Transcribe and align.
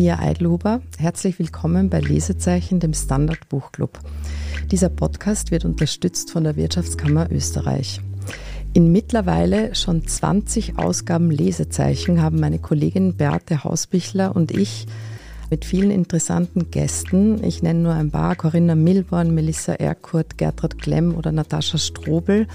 Mia 0.00 0.18
Eidluber. 0.18 0.80
Herzlich 0.96 1.38
willkommen 1.38 1.90
bei 1.90 2.00
Lesezeichen, 2.00 2.80
dem 2.80 2.94
Standard 2.94 3.50
Buchclub. 3.50 3.98
Dieser 4.70 4.88
Podcast 4.88 5.50
wird 5.50 5.66
unterstützt 5.66 6.30
von 6.30 6.42
der 6.42 6.56
Wirtschaftskammer 6.56 7.30
Österreich. 7.30 8.00
In 8.72 8.92
mittlerweile 8.92 9.74
schon 9.74 10.06
20 10.06 10.78
Ausgaben 10.78 11.30
Lesezeichen 11.30 12.22
haben 12.22 12.40
meine 12.40 12.58
Kollegin 12.58 13.18
Beate 13.18 13.62
Hausbichler 13.62 14.34
und 14.34 14.52
ich 14.52 14.86
mit 15.50 15.66
vielen 15.66 15.90
interessanten 15.90 16.70
Gästen. 16.70 17.44
Ich 17.44 17.62
nenne 17.62 17.80
nur 17.80 17.92
ein 17.92 18.10
paar, 18.10 18.36
Corinna 18.36 18.76
Milborn, 18.76 19.34
Melissa 19.34 19.74
Erkurt, 19.74 20.38
Gertrud 20.38 20.78
Klemm 20.78 21.14
oder 21.14 21.30
Natascha 21.30 21.76
Strobel 21.76 22.46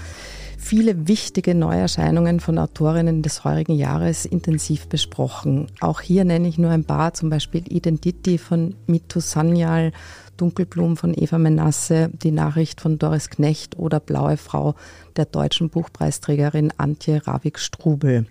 viele 0.56 1.08
wichtige 1.08 1.54
Neuerscheinungen 1.54 2.40
von 2.40 2.58
Autorinnen 2.58 3.22
des 3.22 3.44
heurigen 3.44 3.74
Jahres 3.74 4.24
intensiv 4.24 4.88
besprochen. 4.88 5.68
Auch 5.80 6.00
hier 6.00 6.24
nenne 6.24 6.48
ich 6.48 6.58
nur 6.58 6.70
ein 6.70 6.84
paar, 6.84 7.14
zum 7.14 7.30
Beispiel 7.30 7.62
Identity 7.68 8.38
von 8.38 8.74
Mitu 8.86 9.20
Sanyal, 9.20 9.92
Dunkelblumen 10.36 10.96
von 10.96 11.14
Eva 11.16 11.38
Menasse, 11.38 12.10
die 12.12 12.30
Nachricht 12.30 12.80
von 12.80 12.98
Doris 12.98 13.30
Knecht 13.30 13.78
oder 13.78 14.00
Blaue 14.00 14.36
Frau 14.36 14.74
der 15.16 15.26
deutschen 15.26 15.70
Buchpreisträgerin 15.70 16.72
Antje 16.76 17.26
Ravik-Strubel. 17.26 18.26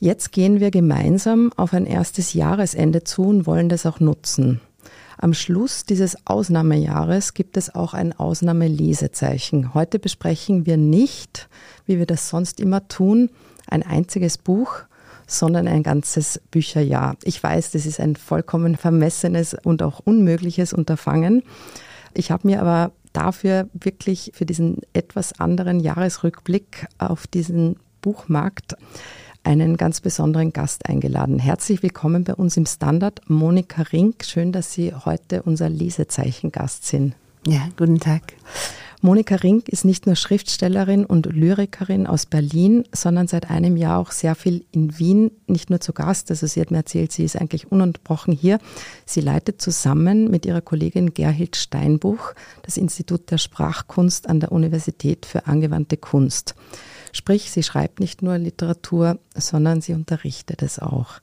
Jetzt 0.00 0.32
gehen 0.32 0.58
wir 0.58 0.72
gemeinsam 0.72 1.52
auf 1.56 1.72
ein 1.74 1.86
erstes 1.86 2.34
Jahresende 2.34 3.04
zu 3.04 3.22
und 3.22 3.46
wollen 3.46 3.68
das 3.68 3.86
auch 3.86 4.00
nutzen. 4.00 4.60
Am 5.22 5.34
Schluss 5.34 5.84
dieses 5.84 6.26
Ausnahmejahres 6.26 7.32
gibt 7.32 7.56
es 7.56 7.72
auch 7.72 7.94
ein 7.94 8.12
Ausnahmelesezeichen. 8.12 9.72
Heute 9.72 10.00
besprechen 10.00 10.66
wir 10.66 10.76
nicht, 10.76 11.48
wie 11.86 12.00
wir 12.00 12.06
das 12.06 12.28
sonst 12.28 12.58
immer 12.58 12.88
tun, 12.88 13.30
ein 13.68 13.84
einziges 13.84 14.36
Buch, 14.36 14.80
sondern 15.28 15.68
ein 15.68 15.84
ganzes 15.84 16.40
Bücherjahr. 16.50 17.16
Ich 17.22 17.40
weiß, 17.40 17.70
das 17.70 17.86
ist 17.86 18.00
ein 18.00 18.16
vollkommen 18.16 18.76
vermessenes 18.76 19.54
und 19.62 19.84
auch 19.84 20.00
unmögliches 20.00 20.72
Unterfangen. 20.72 21.44
Ich 22.14 22.32
habe 22.32 22.48
mir 22.48 22.60
aber 22.60 22.90
dafür 23.12 23.68
wirklich 23.74 24.32
für 24.34 24.44
diesen 24.44 24.78
etwas 24.92 25.38
anderen 25.38 25.78
Jahresrückblick 25.78 26.88
auf 26.98 27.28
diesen 27.28 27.76
Buchmarkt 28.00 28.74
einen 29.44 29.76
ganz 29.76 30.00
besonderen 30.00 30.52
Gast 30.52 30.88
eingeladen. 30.88 31.38
Herzlich 31.38 31.82
willkommen 31.82 32.24
bei 32.24 32.34
uns 32.34 32.56
im 32.56 32.66
Standard, 32.66 33.20
Monika 33.28 33.82
Rink. 33.82 34.24
Schön, 34.24 34.52
dass 34.52 34.72
Sie 34.72 34.94
heute 34.94 35.42
unser 35.42 35.68
Lesezeichen-Gast 35.68 36.86
sind. 36.86 37.14
Ja, 37.46 37.68
guten 37.76 37.98
Tag. 37.98 38.34
Monika 39.04 39.34
Rink 39.34 39.68
ist 39.68 39.84
nicht 39.84 40.06
nur 40.06 40.14
Schriftstellerin 40.14 41.04
und 41.04 41.26
Lyrikerin 41.26 42.06
aus 42.06 42.24
Berlin, 42.24 42.84
sondern 42.92 43.26
seit 43.26 43.50
einem 43.50 43.76
Jahr 43.76 43.98
auch 43.98 44.12
sehr 44.12 44.36
viel 44.36 44.64
in 44.70 44.96
Wien, 44.96 45.32
nicht 45.48 45.70
nur 45.70 45.80
zu 45.80 45.92
Gast. 45.92 46.30
Also 46.30 46.46
sie 46.46 46.60
hat 46.60 46.70
mir 46.70 46.76
erzählt, 46.76 47.10
sie 47.10 47.24
ist 47.24 47.34
eigentlich 47.34 47.72
ununterbrochen 47.72 48.32
hier. 48.32 48.60
Sie 49.04 49.20
leitet 49.20 49.60
zusammen 49.60 50.30
mit 50.30 50.46
ihrer 50.46 50.60
Kollegin 50.60 51.14
Gerhild 51.14 51.56
Steinbuch 51.56 52.32
das 52.62 52.76
Institut 52.76 53.28
der 53.32 53.38
Sprachkunst 53.38 54.28
an 54.28 54.38
der 54.38 54.52
Universität 54.52 55.26
für 55.26 55.48
angewandte 55.48 55.96
Kunst. 55.96 56.54
Sprich, 57.12 57.50
sie 57.50 57.62
schreibt 57.62 58.00
nicht 58.00 58.22
nur 58.22 58.38
Literatur, 58.38 59.18
sondern 59.34 59.80
sie 59.80 59.92
unterrichtet 59.92 60.62
es 60.62 60.78
auch. 60.78 61.20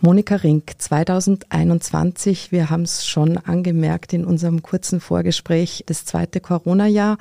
Monika 0.00 0.36
Rink, 0.36 0.72
2021, 0.76 2.52
wir 2.52 2.68
haben 2.68 2.82
es 2.82 3.06
schon 3.06 3.38
angemerkt 3.38 4.12
in 4.12 4.26
unserem 4.26 4.62
kurzen 4.62 5.00
Vorgespräch, 5.00 5.84
das 5.86 6.04
zweite 6.04 6.40
Corona-Jahr. 6.40 7.16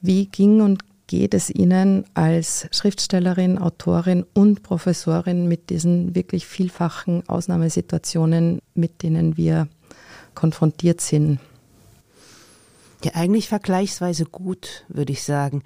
Wie 0.00 0.26
ging 0.26 0.60
und 0.60 0.84
geht 1.06 1.34
es 1.34 1.50
Ihnen 1.50 2.04
als 2.14 2.68
Schriftstellerin, 2.70 3.58
Autorin 3.58 4.24
und 4.32 4.62
Professorin 4.62 5.48
mit 5.48 5.70
diesen 5.70 6.14
wirklich 6.14 6.46
vielfachen 6.46 7.28
Ausnahmesituationen, 7.28 8.60
mit 8.74 9.02
denen 9.02 9.36
wir 9.36 9.66
konfrontiert 10.34 11.00
sind? 11.00 11.40
Ja, 13.04 13.12
eigentlich 13.14 13.48
vergleichsweise 13.48 14.24
gut, 14.24 14.84
würde 14.88 15.12
ich 15.12 15.22
sagen. 15.22 15.62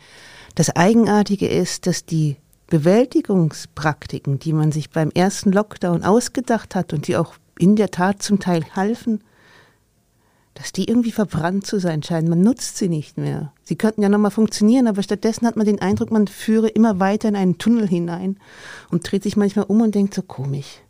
Das 0.56 0.74
Eigenartige 0.74 1.46
ist, 1.46 1.86
dass 1.86 2.04
die 2.04 2.36
Bewältigungspraktiken, 2.66 4.40
die 4.40 4.52
man 4.52 4.72
sich 4.72 4.90
beim 4.90 5.10
ersten 5.10 5.52
Lockdown 5.52 6.02
ausgedacht 6.02 6.74
hat 6.74 6.92
und 6.92 7.06
die 7.06 7.16
auch 7.16 7.34
in 7.56 7.76
der 7.76 7.92
Tat 7.92 8.22
zum 8.22 8.40
Teil 8.40 8.64
halfen, 8.74 9.22
dass 10.54 10.72
die 10.72 10.88
irgendwie 10.88 11.12
verbrannt 11.12 11.64
zu 11.64 11.78
sein 11.78 12.02
scheinen. 12.02 12.28
Man 12.28 12.40
nutzt 12.40 12.76
sie 12.76 12.88
nicht 12.88 13.16
mehr. 13.16 13.52
Sie 13.62 13.76
könnten 13.76 14.02
ja 14.02 14.08
nochmal 14.08 14.32
funktionieren, 14.32 14.88
aber 14.88 15.04
stattdessen 15.04 15.46
hat 15.46 15.54
man 15.54 15.64
den 15.64 15.80
Eindruck, 15.80 16.10
man 16.10 16.26
führe 16.26 16.68
immer 16.68 16.98
weiter 16.98 17.28
in 17.28 17.36
einen 17.36 17.58
Tunnel 17.58 17.86
hinein 17.86 18.38
und 18.90 19.08
dreht 19.08 19.22
sich 19.22 19.36
manchmal 19.36 19.66
um 19.66 19.80
und 19.80 19.94
denkt 19.94 20.14
so 20.14 20.22
komisch 20.22 20.80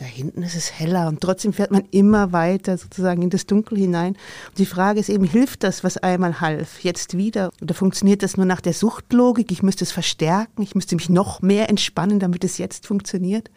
da 0.00 0.06
hinten 0.06 0.42
ist 0.42 0.56
es 0.56 0.78
heller 0.78 1.08
und 1.08 1.20
trotzdem 1.20 1.52
fährt 1.52 1.70
man 1.70 1.84
immer 1.90 2.32
weiter 2.32 2.78
sozusagen 2.78 3.20
in 3.20 3.28
das 3.28 3.44
Dunkel 3.44 3.76
hinein. 3.76 4.16
Und 4.48 4.58
die 4.58 4.64
Frage 4.64 4.98
ist 4.98 5.10
eben, 5.10 5.24
hilft 5.24 5.62
das, 5.62 5.84
was 5.84 5.98
einmal 5.98 6.40
half, 6.40 6.82
jetzt 6.82 7.18
wieder? 7.18 7.50
Oder 7.60 7.74
funktioniert 7.74 8.22
das 8.22 8.38
nur 8.38 8.46
nach 8.46 8.62
der 8.62 8.72
Suchtlogik? 8.72 9.52
Ich 9.52 9.62
müsste 9.62 9.84
es 9.84 9.92
verstärken, 9.92 10.62
ich 10.62 10.74
müsste 10.74 10.96
mich 10.96 11.10
noch 11.10 11.42
mehr 11.42 11.68
entspannen, 11.68 12.18
damit 12.18 12.44
es 12.44 12.56
jetzt 12.56 12.86
funktioniert. 12.86 13.50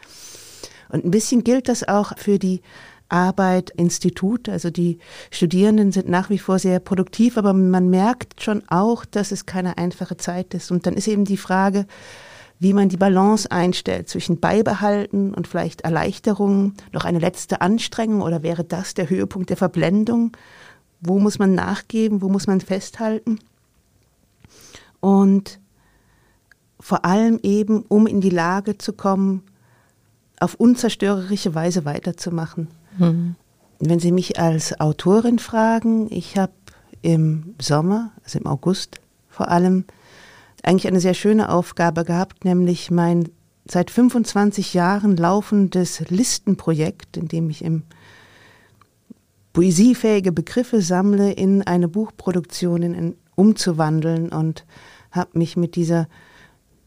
Und 0.90 1.06
ein 1.06 1.12
bisschen 1.12 1.46
gilt 1.46 1.70
das 1.70 1.88
auch 1.88 2.18
für 2.18 2.40
die 2.40 2.62
Arbeit, 3.08 3.70
Institut. 3.70 4.50
Also 4.50 4.70
die 4.70 5.00
Studierenden 5.32 5.94
sind 5.94 6.10
nach 6.10 6.30
wie 6.30 6.40
vor 6.40 6.60
sehr 6.60 6.80
produktiv, 6.80 7.38
aber 7.38 7.54
man 7.54 7.90
merkt 7.90 8.42
schon 8.42 8.64
auch, 8.68 9.06
dass 9.06 9.32
es 9.32 9.46
keine 9.46 9.78
einfache 9.78 10.18
Zeit 10.18 10.54
ist. 10.54 10.72
Und 10.72 10.88
dann 10.88 10.96
ist 10.96 11.08
eben 11.08 11.24
die 11.24 11.38
Frage, 11.38 11.86
wie 12.64 12.74
man 12.74 12.88
die 12.88 12.98
Balance 12.98 13.52
einstellt 13.52 14.08
zwischen 14.08 14.40
Beibehalten 14.40 15.34
und 15.34 15.48
vielleicht 15.50 15.82
Erleichterung, 15.82 16.74
noch 16.94 17.04
eine 17.04 17.20
letzte 17.20 17.60
Anstrengung 17.60 18.22
oder 18.22 18.42
wäre 18.42 18.64
das 18.64 18.94
der 18.94 19.10
Höhepunkt 19.10 19.50
der 19.50 19.58
Verblendung? 19.58 20.32
Wo 21.02 21.20
muss 21.20 21.40
man 21.40 21.54
nachgeben, 21.54 22.22
wo 22.22 22.30
muss 22.30 22.48
man 22.48 22.62
festhalten? 22.62 23.40
Und 25.02 25.60
vor 26.80 27.04
allem 27.04 27.38
eben, 27.44 27.84
um 27.90 28.08
in 28.08 28.22
die 28.22 28.30
Lage 28.30 28.78
zu 28.78 28.94
kommen, 28.94 29.44
auf 30.40 30.56
unzerstörerische 30.56 31.54
Weise 31.56 31.84
weiterzumachen. 31.84 32.70
Mhm. 32.98 33.36
Wenn 33.80 34.00
Sie 34.00 34.14
mich 34.14 34.40
als 34.40 34.80
Autorin 34.80 35.40
fragen, 35.40 36.08
ich 36.10 36.38
habe 36.38 36.54
im 37.02 37.56
Sommer, 37.60 38.12
also 38.24 38.40
im 38.40 38.48
August 38.48 39.02
vor 39.28 39.50
allem, 39.50 39.84
eigentlich 40.64 40.88
eine 40.88 41.00
sehr 41.00 41.14
schöne 41.14 41.50
Aufgabe 41.50 42.04
gehabt, 42.06 42.46
nämlich 42.46 42.90
mein 42.90 43.30
seit 43.70 43.92
25 43.92 44.74
Jahren 44.74 45.16
laufendes 45.16 46.10
Listenprojekt, 46.10 47.18
in 47.18 47.28
dem 47.28 47.50
ich 47.50 47.64
im 47.64 47.84
poesiefähige 49.54 50.32
Begriffe 50.32 50.82
sammle, 50.82 51.32
in 51.32 51.62
eine 51.62 51.88
Buchproduktion 51.88 52.82
in, 52.82 53.16
umzuwandeln 53.36 54.30
und 54.30 54.66
habe 55.12 55.38
mich 55.38 55.56
mit 55.56 55.76
dieser, 55.76 56.08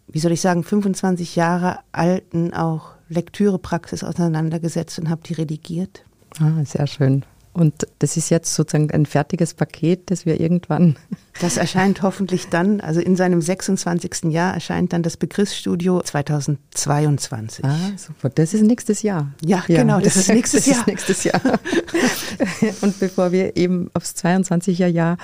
wie 0.09 0.19
soll 0.19 0.33
ich 0.33 0.41
sagen, 0.41 0.65
25 0.65 1.37
Jahre 1.37 1.79
alten 1.93 2.53
auch 2.53 2.91
Lektürepraxis 3.09 4.03
auseinandergesetzt 4.03 4.99
und 4.99 5.09
habe 5.09 5.23
die 5.25 5.35
redigiert. 5.35 6.05
Ah, 6.41 6.65
sehr 6.65 6.87
schön. 6.87 7.25
Und 7.57 7.87
das 8.01 8.19
ist 8.19 8.29
jetzt 8.29 8.55
sozusagen 8.55 8.91
ein 8.91 9.07
fertiges 9.07 9.55
Paket, 9.55 10.11
das 10.11 10.27
wir 10.27 10.41
irgendwann. 10.41 10.97
Das 11.39 11.59
erscheint 11.59 12.01
hoffentlich 12.01 12.49
dann, 12.49 12.81
also 12.81 12.99
in 12.99 13.15
seinem 13.15 13.43
26. 13.43 14.33
Jahr 14.33 14.55
erscheint 14.55 14.95
dann 14.95 15.03
das 15.03 15.19
Begriffsstudio 15.19 16.01
2022. 16.01 17.63
Ah, 17.63 17.77
super. 17.99 18.31
Das 18.31 18.55
ist 18.55 18.63
nächstes 18.63 19.03
Jahr. 19.03 19.35
Ja, 19.45 19.63
ja 19.69 19.83
genau, 19.83 20.01
das, 20.01 20.17
ist 20.17 20.31
nächstes 20.31 20.65
das 20.65 20.71
Jahr. 20.71 20.79
Ist 20.79 20.87
nächstes 20.87 21.25
Jahr. 21.25 21.43
Und 22.81 22.99
bevor 22.99 23.33
wir 23.33 23.55
eben 23.55 23.91
aufs 23.93 24.15
22er 24.15 24.87
Jahr 24.87 25.19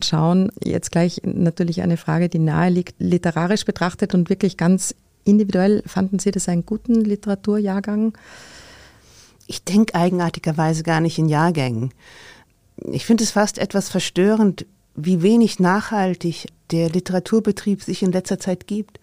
schauen, 0.00 0.52
jetzt 0.62 0.92
gleich 0.92 1.22
natürlich 1.24 1.82
eine 1.82 1.96
Frage, 1.96 2.28
die 2.28 2.38
nahe 2.38 2.70
liegt, 2.70 2.94
literarisch 3.00 3.64
betrachtet 3.64 4.14
und 4.14 4.30
wirklich 4.30 4.56
ganz 4.56 4.94
individuell. 5.24 5.82
Fanden 5.84 6.20
Sie 6.20 6.30
das 6.30 6.48
einen 6.48 6.64
guten 6.64 6.94
Literaturjahrgang? 6.94 8.12
Ich 9.46 9.64
denke 9.64 9.94
eigenartigerweise 9.94 10.82
gar 10.82 11.00
nicht 11.00 11.18
in 11.18 11.28
Jahrgängen. 11.28 11.92
Ich 12.90 13.06
finde 13.06 13.24
es 13.24 13.30
fast 13.30 13.58
etwas 13.58 13.88
verstörend, 13.88 14.66
wie 14.94 15.22
wenig 15.22 15.60
nachhaltig 15.60 16.46
der 16.70 16.88
Literaturbetrieb 16.88 17.82
sich 17.82 18.02
in 18.02 18.12
letzter 18.12 18.38
Zeit 18.38 18.66
gibt. 18.66 18.98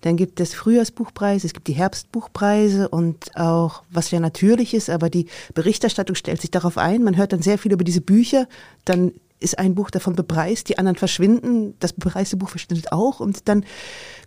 Dann 0.00 0.16
gibt 0.16 0.40
es 0.40 0.54
Frühjahrsbuchpreise, 0.54 1.46
es 1.46 1.54
gibt 1.54 1.68
die 1.68 1.74
Herbstbuchpreise 1.74 2.88
und 2.88 3.36
auch, 3.36 3.82
was 3.90 4.10
ja 4.10 4.20
natürlich 4.20 4.74
ist, 4.74 4.90
aber 4.90 5.10
die 5.10 5.26
Berichterstattung 5.54 6.16
stellt 6.16 6.40
sich 6.40 6.50
darauf 6.50 6.76
ein. 6.76 7.04
Man 7.04 7.16
hört 7.16 7.32
dann 7.32 7.42
sehr 7.42 7.58
viel 7.58 7.72
über 7.72 7.84
diese 7.84 8.00
Bücher, 8.00 8.48
dann 8.84 9.12
ist 9.40 9.58
ein 9.58 9.74
Buch 9.74 9.90
davon 9.90 10.14
bepreist, 10.14 10.68
die 10.68 10.78
anderen 10.78 10.96
verschwinden, 10.96 11.74
das 11.80 11.92
bepreiste 11.92 12.36
Buch 12.36 12.48
verschwindet 12.48 12.92
auch 12.92 13.20
und 13.20 13.48
dann 13.48 13.64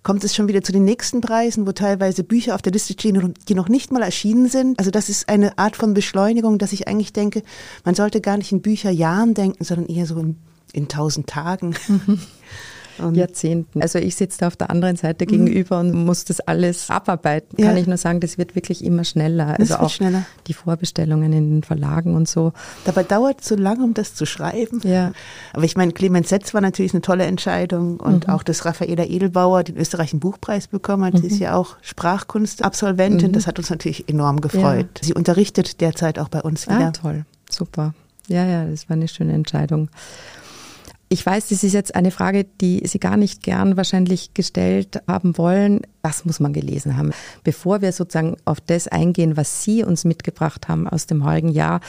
kommt 0.03 0.23
es 0.23 0.35
schon 0.35 0.47
wieder 0.47 0.61
zu 0.61 0.71
den 0.71 0.85
nächsten 0.85 1.21
Preisen, 1.21 1.65
wo 1.65 1.71
teilweise 1.71 2.23
Bücher 2.23 2.55
auf 2.55 2.61
der 2.61 2.73
Liste 2.73 2.93
stehen, 2.93 3.33
die 3.47 3.55
noch 3.55 3.69
nicht 3.69 3.91
mal 3.91 4.03
erschienen 4.03 4.47
sind. 4.47 4.77
Also 4.79 4.91
das 4.91 5.09
ist 5.09 5.27
eine 5.27 5.57
Art 5.57 5.75
von 5.75 5.93
Beschleunigung, 5.93 6.59
dass 6.59 6.71
ich 6.71 6.87
eigentlich 6.87 7.13
denke, 7.13 7.41
man 7.83 7.95
sollte 7.95 8.21
gar 8.21 8.37
nicht 8.37 8.51
in 8.51 8.61
Bücherjahren 8.61 9.33
denken, 9.33 9.63
sondern 9.63 9.87
eher 9.87 10.05
so 10.05 10.17
in, 10.19 10.37
in 10.73 10.87
tausend 10.87 11.27
Tagen. 11.27 11.75
und 12.99 13.15
Jahrzehnten. 13.15 13.81
Also 13.81 13.99
ich 13.99 14.15
sitze 14.15 14.39
da 14.39 14.47
auf 14.47 14.55
der 14.55 14.69
anderen 14.69 14.95
Seite 14.95 15.25
mhm. 15.25 15.29
gegenüber 15.29 15.79
und 15.79 15.93
muss 15.93 16.25
das 16.25 16.39
alles 16.39 16.89
abarbeiten. 16.89 17.59
Ja. 17.59 17.67
Kann 17.67 17.77
ich 17.77 17.87
nur 17.87 17.97
sagen, 17.97 18.19
das 18.19 18.37
wird 18.37 18.55
wirklich 18.55 18.83
immer 18.83 19.03
schneller. 19.03 19.55
Also 19.59 19.75
auch 19.75 19.89
schneller. 19.89 20.25
die 20.47 20.53
Vorbestellungen 20.53 21.33
in 21.33 21.49
den 21.49 21.63
Verlagen 21.63 22.15
und 22.15 22.27
so. 22.27 22.53
Dabei 22.85 23.03
dauert 23.03 23.41
es 23.41 23.47
so 23.47 23.55
lange, 23.55 23.83
um 23.83 23.93
das 23.93 24.15
zu 24.15 24.25
schreiben. 24.25 24.81
Ja. 24.83 25.11
Aber 25.53 25.63
ich 25.63 25.75
meine, 25.75 25.91
Clemens 25.91 26.29
Setz 26.29 26.53
war 26.53 26.61
natürlich 26.61 26.93
eine 26.93 27.01
tolle 27.01 27.25
Entscheidung 27.25 27.99
und 27.99 28.27
mhm. 28.27 28.33
auch, 28.33 28.43
dass 28.43 28.65
Raffaela 28.65 29.05
Edelbauer 29.05 29.63
den 29.63 29.77
österreichischen 29.77 30.19
Buchpreis 30.19 30.67
bekommen 30.67 31.05
hat. 31.05 31.13
Mhm. 31.13 31.17
Sie 31.19 31.27
ist 31.27 31.39
ja 31.39 31.55
auch 31.55 31.75
Sprachkunstabsolventin. 31.81 33.29
Mhm. 33.29 33.33
Das 33.33 33.47
hat 33.47 33.59
uns 33.59 33.69
natürlich 33.69 34.09
enorm 34.09 34.41
gefreut. 34.41 34.87
Ja. 34.97 35.03
Sie 35.03 35.13
unterrichtet 35.13 35.81
derzeit 35.81 36.19
auch 36.19 36.29
bei 36.29 36.41
uns 36.41 36.67
wieder. 36.67 36.87
Ah, 36.87 36.91
toll, 36.91 37.25
super. 37.49 37.93
Ja, 38.27 38.45
ja, 38.45 38.65
das 38.65 38.89
war 38.89 38.95
eine 38.95 39.07
schöne 39.07 39.33
Entscheidung. 39.33 39.89
Ich 41.09 41.25
weiß, 41.25 41.47
das 41.47 41.63
ist 41.63 41.71
jetzt 41.73 41.95
eine 41.95 42.11
Frage, 42.11 42.43
die 42.43 42.85
Sie 42.85 42.99
gar 42.99 43.15
nicht 43.15 43.41
gern 43.41 43.77
wahrscheinlich 43.77 44.33
gestellt 44.33 45.01
haben 45.07 45.37
wollen. 45.37 45.81
Was 46.01 46.25
muss 46.25 46.41
man 46.41 46.51
gelesen 46.51 46.97
haben? 46.97 47.13
Bevor 47.45 47.81
wir 47.81 47.93
sozusagen 47.93 48.35
auf 48.43 48.59
das 48.59 48.89
eingehen, 48.89 49.37
was 49.37 49.63
Sie 49.63 49.85
uns 49.85 50.03
mitgebracht 50.03 50.67
haben 50.67 50.85
aus 50.85 51.05
dem 51.05 51.23
heurigen 51.23 51.49
Jahr, 51.49 51.79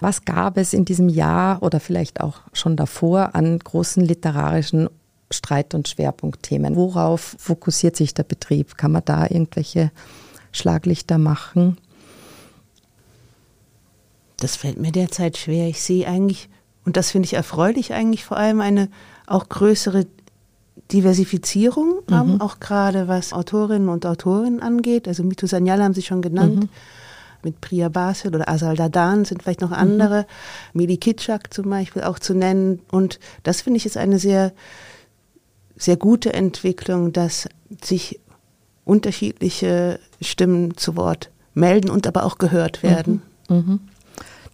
was 0.00 0.24
gab 0.24 0.56
es 0.56 0.72
in 0.72 0.84
diesem 0.84 1.08
Jahr 1.08 1.62
oder 1.62 1.78
vielleicht 1.78 2.20
auch 2.20 2.40
schon 2.52 2.74
davor 2.74 3.36
an 3.36 3.60
großen 3.60 4.04
literarischen 4.04 4.88
Streit- 5.30 5.74
und 5.74 5.86
Schwerpunktthemen? 5.86 6.74
Worauf 6.74 7.36
fokussiert 7.38 7.94
sich 7.94 8.12
der 8.12 8.24
Betrieb? 8.24 8.76
Kann 8.76 8.90
man 8.90 9.04
da 9.04 9.22
irgendwelche 9.22 9.92
Schlaglichter 10.50 11.18
machen? 11.18 11.78
Das 14.38 14.56
fällt 14.56 14.80
mir 14.80 14.90
derzeit 14.90 15.36
schwer. 15.36 15.68
Ich 15.68 15.80
sehe 15.80 16.08
eigentlich 16.08 16.48
und 16.84 16.96
das 16.96 17.10
finde 17.10 17.26
ich 17.26 17.34
erfreulich 17.34 17.92
eigentlich 17.92 18.24
vor 18.24 18.36
allem 18.36 18.60
eine 18.60 18.88
auch 19.26 19.48
größere 19.48 20.06
Diversifizierung, 20.92 22.02
mhm. 22.08 22.40
auch 22.40 22.60
gerade 22.60 23.08
was 23.08 23.32
Autorinnen 23.32 23.88
und 23.88 24.04
Autoren 24.04 24.60
angeht. 24.60 25.08
Also 25.08 25.22
Mitu 25.22 25.46
Sanyal 25.46 25.82
haben 25.82 25.94
Sie 25.94 26.02
schon 26.02 26.22
genannt. 26.22 26.64
Mhm. 26.64 26.68
Mit 27.42 27.60
Priya 27.60 27.90
Basil 27.90 28.34
oder 28.34 28.48
Asal 28.48 28.74
Dadan 28.74 29.26
sind 29.26 29.42
vielleicht 29.42 29.60
noch 29.60 29.70
mhm. 29.70 29.76
andere. 29.76 30.20
Mhm. 30.20 30.78
Mili 30.78 30.96
Kitschak 30.96 31.52
zum 31.52 31.68
Beispiel 31.70 32.02
auch 32.02 32.18
zu 32.18 32.34
nennen. 32.34 32.80
Und 32.90 33.18
das 33.42 33.62
finde 33.62 33.78
ich 33.78 33.86
ist 33.86 33.96
eine 33.96 34.18
sehr, 34.18 34.52
sehr 35.76 35.96
gute 35.96 36.32
Entwicklung, 36.32 37.12
dass 37.12 37.48
sich 37.82 38.20
unterschiedliche 38.84 40.00
Stimmen 40.20 40.76
zu 40.76 40.96
Wort 40.96 41.30
melden 41.54 41.90
und 41.90 42.06
aber 42.06 42.24
auch 42.24 42.38
gehört 42.38 42.82
werden. 42.82 43.22
Mhm. 43.48 43.80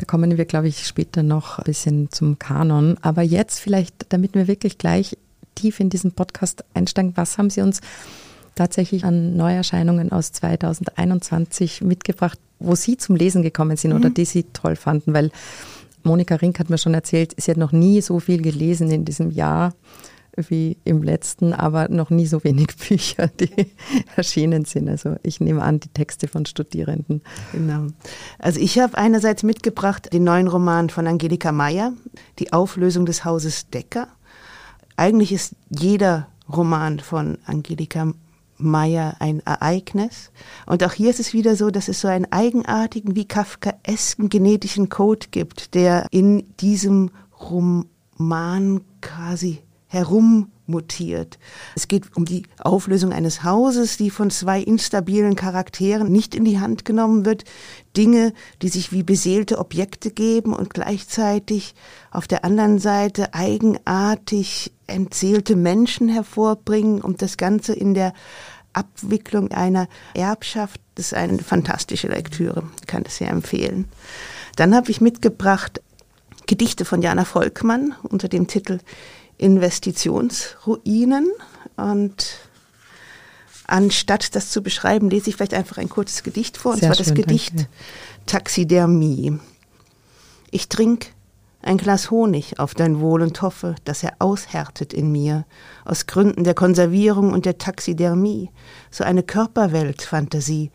Da 0.01 0.07
kommen 0.07 0.39
wir, 0.39 0.47
glaube 0.47 0.67
ich, 0.67 0.87
später 0.87 1.23
noch 1.23 1.59
ein 1.59 1.65
bisschen 1.65 2.11
zum 2.11 2.39
Kanon. 2.39 2.97
Aber 3.03 3.21
jetzt 3.21 3.61
vielleicht, 3.61 4.07
damit 4.09 4.35
wir 4.35 4.49
wirklich 4.49 4.79
gleich 4.79 5.19
tief 5.57 5.79
in 5.79 5.91
diesen 5.91 6.13
Podcast 6.13 6.65
einsteigen, 6.73 7.13
was 7.17 7.37
haben 7.37 7.51
Sie 7.51 7.61
uns 7.61 7.83
tatsächlich 8.55 9.05
an 9.05 9.37
Neuerscheinungen 9.37 10.11
aus 10.11 10.33
2021 10.33 11.83
mitgebracht, 11.83 12.39
wo 12.61 12.75
Sie 12.77 12.97
zum 12.97 13.15
Lesen 13.15 13.43
gekommen 13.43 13.77
sind 13.77 13.91
mhm. 13.91 13.99
oder 13.99 14.09
die 14.09 14.25
Sie 14.25 14.45
toll 14.55 14.75
fanden? 14.75 15.13
Weil 15.13 15.31
Monika 16.03 16.37
Rink 16.37 16.59
hat 16.61 16.71
mir 16.71 16.79
schon 16.79 16.95
erzählt, 16.95 17.35
sie 17.37 17.51
hat 17.51 17.59
noch 17.59 17.73
nie 17.73 18.01
so 18.01 18.21
viel 18.21 18.41
gelesen 18.41 18.91
in 18.91 19.05
diesem 19.05 19.31
Jahr 19.31 19.75
wie 20.49 20.79
im 20.85 21.03
letzten, 21.03 21.53
aber 21.53 21.89
noch 21.89 22.11
nie 22.11 22.27
so 22.27 22.43
wenig 22.45 22.69
Bücher, 22.89 23.29
die 23.29 23.73
erschienen 24.17 24.65
sind. 24.65 24.89
Also 24.89 25.17
ich 25.23 25.41
nehme 25.41 25.63
an, 25.63 25.81
die 25.81 25.89
Texte 25.89 26.29
von 26.29 26.47
Studierenden. 26.47 27.23
Genau. 27.53 27.89
Also 28.39 28.61
ich 28.61 28.79
habe 28.79 28.97
einerseits 28.97 29.43
mitgebracht 29.43 30.13
den 30.13 30.25
neuen 30.25 30.49
Roman 30.49 30.91
von 30.91 31.07
Angelika 31.07 31.53
Meyer, 31.53 31.93
Die 32.39 32.53
Auflösung 32.53 33.07
des 33.07 33.25
Hauses 33.25 33.69
Decker. 33.71 34.09
Eigentlich 34.97 35.33
ist 35.33 35.55
jeder 35.69 36.29
Roman 36.49 37.01
von 37.01 37.39
Angelika 37.47 38.13
Meyer 38.61 39.17
ein 39.19 39.41
Ereignis. 39.41 40.31
Und 40.67 40.85
auch 40.85 40.93
hier 40.93 41.11
ist 41.11 41.21
es 41.21 41.33
wieder 41.33 41.57
so, 41.57 41.71
dass 41.71 41.89
es 41.89 42.01
so 42.01 42.09
einen 42.09 42.31
eigenartigen, 42.31 43.17
wie 43.17 43.27
Kafkaesken 43.27 44.29
genetischen 44.29 44.89
Code 44.89 45.29
gibt, 45.31 45.75
der 45.75 46.07
in 46.11 46.55
diesem 46.59 47.11
Roman 47.41 48.83
quasi 49.01 49.61
herummutiert. 49.91 51.39
Es 51.75 51.89
geht 51.89 52.17
um 52.17 52.25
die 52.25 52.45
Auflösung 52.59 53.13
eines 53.13 53.43
Hauses, 53.43 53.97
die 53.97 54.09
von 54.09 54.31
zwei 54.31 54.63
instabilen 54.63 55.35
Charakteren 55.35 56.11
nicht 56.13 56.35
in 56.35 56.45
die 56.45 56.61
Hand 56.61 56.85
genommen 56.85 57.25
wird. 57.25 57.45
Dinge, 57.97 58.33
die 58.63 58.69
sich 58.69 58.93
wie 58.93 59.03
beseelte 59.03 59.59
Objekte 59.59 60.13
geben 60.13 60.55
und 60.55 60.73
gleichzeitig 60.73 61.75
auf 62.13 62.29
der 62.29 62.45
anderen 62.45 62.79
Seite 62.79 63.35
eigenartig 63.35 64.73
entseelte 64.87 65.57
Menschen 65.57 66.09
hervorbringen 66.09 67.01
und 67.01 67.21
das 67.21 67.37
Ganze 67.37 67.73
in 67.73 67.95
der 67.95 68.15
Abwicklung 68.73 69.51
einer 69.51 69.89
Erbschaft. 70.15 70.81
Das 70.95 71.07
ist 71.07 71.15
eine 71.15 71.39
fantastische 71.41 72.07
Lektüre, 72.07 72.63
ich 72.81 72.87
kann 72.87 73.03
das 73.03 73.17
sehr 73.17 73.31
empfehlen. 73.31 73.89
Dann 74.55 74.73
habe 74.73 74.93
ich 74.93 75.01
mitgebracht 75.01 75.81
Gedichte 76.47 76.85
von 76.85 77.01
Jana 77.01 77.25
Volkmann 77.25 77.95
unter 78.03 78.29
dem 78.29 78.47
Titel 78.49 78.81
Investitionsruinen. 79.41 81.31
Und 81.77 82.37
anstatt 83.67 84.35
das 84.35 84.51
zu 84.51 84.63
beschreiben, 84.63 85.11
lese 85.11 85.31
ich 85.31 85.37
vielleicht 85.37 85.55
einfach 85.55 85.79
ein 85.79 85.89
kurzes 85.89 86.23
Gedicht 86.23 86.57
vor. 86.57 86.73
Und 86.73 86.81
Sehr 86.81 86.93
zwar 86.93 86.97
schön, 86.97 87.15
das 87.15 87.15
Gedicht 87.15 87.55
danke. 87.57 87.69
Taxidermie. 88.27 89.39
Ich 90.51 90.69
trink 90.69 91.07
ein 91.63 91.77
Glas 91.77 92.11
Honig 92.11 92.59
auf 92.59 92.75
dein 92.75 93.01
Wohl 93.01 93.23
und 93.23 93.41
hoffe, 93.43 93.75
dass 93.85 94.03
er 94.03 94.15
aushärtet 94.19 94.93
in 94.93 95.13
mir, 95.13 95.45
aus 95.85 96.07
Gründen 96.07 96.45
der 96.45 96.55
Konservierung 96.55 97.33
und 97.33 97.45
der 97.45 97.59
Taxidermie, 97.59 98.51
so 98.91 99.05
eine 99.05 99.23
Körperweltfantasie, 99.23 100.71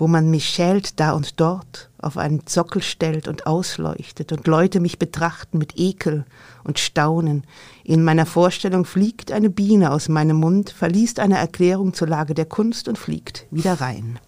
wo 0.00 0.08
man 0.08 0.30
mich 0.30 0.48
schält 0.48 0.98
da 0.98 1.12
und 1.12 1.40
dort, 1.40 1.90
auf 1.98 2.16
einen 2.16 2.40
Sockel 2.46 2.82
stellt 2.82 3.28
und 3.28 3.46
ausleuchtet 3.46 4.32
und 4.32 4.46
Leute 4.46 4.80
mich 4.80 4.98
betrachten 4.98 5.58
mit 5.58 5.78
Ekel 5.78 6.24
und 6.64 6.78
Staunen. 6.78 7.44
In 7.84 8.02
meiner 8.02 8.24
Vorstellung 8.24 8.86
fliegt 8.86 9.30
eine 9.30 9.50
Biene 9.50 9.92
aus 9.92 10.08
meinem 10.08 10.38
Mund, 10.38 10.70
verliest 10.70 11.20
eine 11.20 11.36
Erklärung 11.36 11.92
zur 11.92 12.08
Lage 12.08 12.32
der 12.32 12.46
Kunst 12.46 12.88
und 12.88 12.96
fliegt 12.96 13.46
wieder 13.50 13.74
rein. 13.74 14.18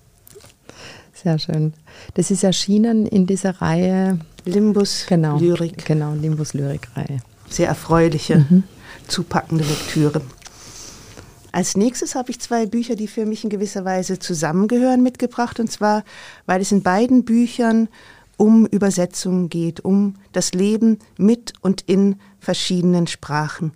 Sehr 1.15 1.39
schön. 1.39 1.73
Das 2.15 2.31
ist 2.31 2.45
erschienen 2.45 3.07
in 3.07 3.27
dieser 3.27 3.63
Reihe 3.63 4.19
Limbus 4.45 5.07
genau, 5.09 5.39
Lyrik. 5.39 5.87
Genau, 5.87 6.13
Limbus 6.13 6.53
Lyrik-Reihe. 6.53 7.21
Sehr 7.49 7.69
erfreuliche, 7.69 8.39
mhm. 8.39 8.65
zupackende 9.09 9.65
Lektüre. 9.65 10.21
Als 11.53 11.77
nächstes 11.77 12.15
habe 12.15 12.31
ich 12.31 12.41
zwei 12.41 12.67
Bücher, 12.67 12.97
die 12.97 13.07
für 13.07 13.27
mich 13.27 13.45
in 13.45 13.51
gewisser 13.51 13.85
Weise 13.85 14.19
zusammengehören, 14.19 15.03
mitgebracht. 15.03 15.61
Und 15.61 15.71
zwar, 15.71 16.03
weil 16.47 16.63
es 16.63 16.73
in 16.73 16.83
beiden 16.83 17.25
Büchern 17.25 17.89
um 18.39 18.67
Übersetzungen 18.67 19.51
geht, 19.51 19.85
um 19.85 20.17
das 20.33 20.53
Leben 20.53 20.99
mit 21.19 21.53
und 21.61 21.83
in 21.83 22.17
verschiedenen 22.41 23.07
Sprachen. 23.07 23.73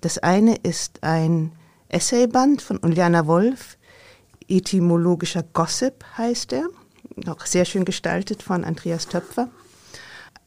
Das 0.00 0.18
eine 0.18 0.56
ist 0.56 1.02
ein 1.02 1.52
Essayband 1.88 2.62
von 2.62 2.78
Uliana 2.82 3.26
Wolf, 3.26 3.78
Etymologischer 4.48 5.44
Gossip 5.52 6.04
heißt 6.18 6.52
er, 6.52 6.66
auch 7.28 7.46
sehr 7.46 7.64
schön 7.64 7.84
gestaltet 7.84 8.42
von 8.42 8.64
Andreas 8.64 9.06
Töpfer. 9.06 9.48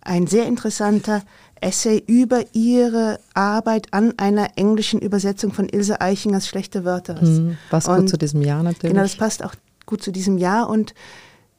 Ein 0.02 0.28
sehr 0.28 0.46
interessanter 0.46 1.24
Essay 1.62 2.04
über 2.08 2.44
ihre 2.54 3.20
Arbeit 3.34 3.88
an 3.92 4.14
einer 4.18 4.58
englischen 4.58 5.00
Übersetzung 5.00 5.54
von 5.54 5.70
Ilse 5.70 6.02
Eichingers 6.02 6.48
Schlechte 6.48 6.84
Wörter. 6.84 7.22
Hm, 7.22 7.58
was 7.70 7.86
gut 7.86 8.10
zu 8.10 8.18
diesem 8.18 8.42
Jahr 8.42 8.64
natürlich. 8.64 8.92
Genau, 8.92 9.04
das 9.04 9.16
passt 9.16 9.44
auch 9.44 9.56
gut 9.86 10.04
zu 10.04 10.12
diesem 10.12 10.38
Jahr 10.38 10.70
und 10.70 10.94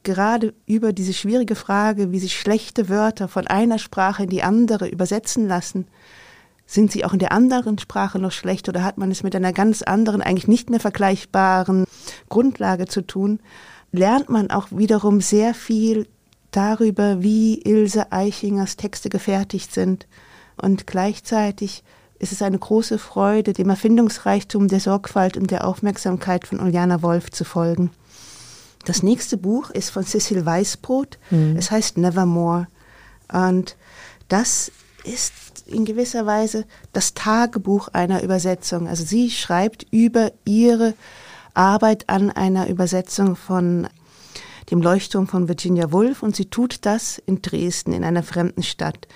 gerade 0.03 0.53
über 0.65 0.93
diese 0.93 1.13
schwierige 1.13 1.55
Frage, 1.55 2.11
wie 2.11 2.19
sich 2.19 2.39
schlechte 2.39 2.87
Wörter 2.89 3.27
von 3.27 3.47
einer 3.47 3.79
Sprache 3.79 4.23
in 4.23 4.29
die 4.29 4.43
andere 4.43 4.87
übersetzen 4.87 5.47
lassen, 5.47 5.87
sind 6.65 6.91
sie 6.91 7.05
auch 7.05 7.13
in 7.13 7.19
der 7.19 7.31
anderen 7.31 7.77
Sprache 7.77 8.19
noch 8.19 8.31
schlecht 8.31 8.69
oder 8.69 8.83
hat 8.83 8.97
man 8.97 9.11
es 9.11 9.23
mit 9.23 9.35
einer 9.35 9.53
ganz 9.53 9.81
anderen, 9.81 10.21
eigentlich 10.21 10.47
nicht 10.47 10.69
mehr 10.69 10.79
vergleichbaren 10.79 11.85
Grundlage 12.29 12.87
zu 12.87 13.01
tun, 13.01 13.39
lernt 13.91 14.29
man 14.29 14.49
auch 14.49 14.67
wiederum 14.71 15.21
sehr 15.21 15.53
viel 15.53 16.07
darüber, 16.55 17.21
wie 17.21 17.61
Ilse 17.61 18.11
Eichingers 18.11 18.77
Texte 18.77 19.09
gefertigt 19.09 19.73
sind. 19.73 20.07
Und 20.55 20.87
gleichzeitig 20.87 21.83
ist 22.19 22.31
es 22.31 22.41
eine 22.41 22.57
große 22.57 22.97
Freude, 22.97 23.53
dem 23.53 23.69
Erfindungsreichtum, 23.69 24.67
der 24.67 24.79
Sorgfalt 24.79 25.37
und 25.37 25.51
der 25.51 25.67
Aufmerksamkeit 25.67 26.47
von 26.47 26.59
Uliana 26.59 27.01
Wolf 27.01 27.29
zu 27.31 27.43
folgen. 27.43 27.91
Das 28.85 29.03
nächste 29.03 29.37
Buch 29.37 29.69
ist 29.71 29.89
von 29.89 30.05
Cecil 30.05 30.45
Weißbrot. 30.45 31.17
Mhm. 31.31 31.57
Es 31.57 31.71
heißt 31.71 31.97
Nevermore. 31.97 32.67
Und 33.31 33.75
das 34.27 34.71
ist 35.03 35.33
in 35.65 35.85
gewisser 35.85 36.25
Weise 36.25 36.65
das 36.93 37.13
Tagebuch 37.13 37.89
einer 37.89 38.23
Übersetzung. 38.23 38.87
Also 38.87 39.03
sie 39.03 39.31
schreibt 39.31 39.87
über 39.91 40.31
ihre 40.45 40.93
Arbeit 41.53 42.07
an 42.09 42.29
einer 42.31 42.67
Übersetzung 42.67 43.35
von 43.35 43.87
dem 44.71 44.81
Leuchtturm 44.81 45.27
von 45.27 45.47
Virginia 45.47 45.91
Woolf 45.91 46.23
und 46.23 46.35
sie 46.35 46.45
tut 46.45 46.85
das 46.85 47.17
in 47.25 47.41
Dresden, 47.41 47.93
in 47.93 48.03
einer 48.03 48.23
fremden 48.23 48.63
Stadt. 48.63 49.07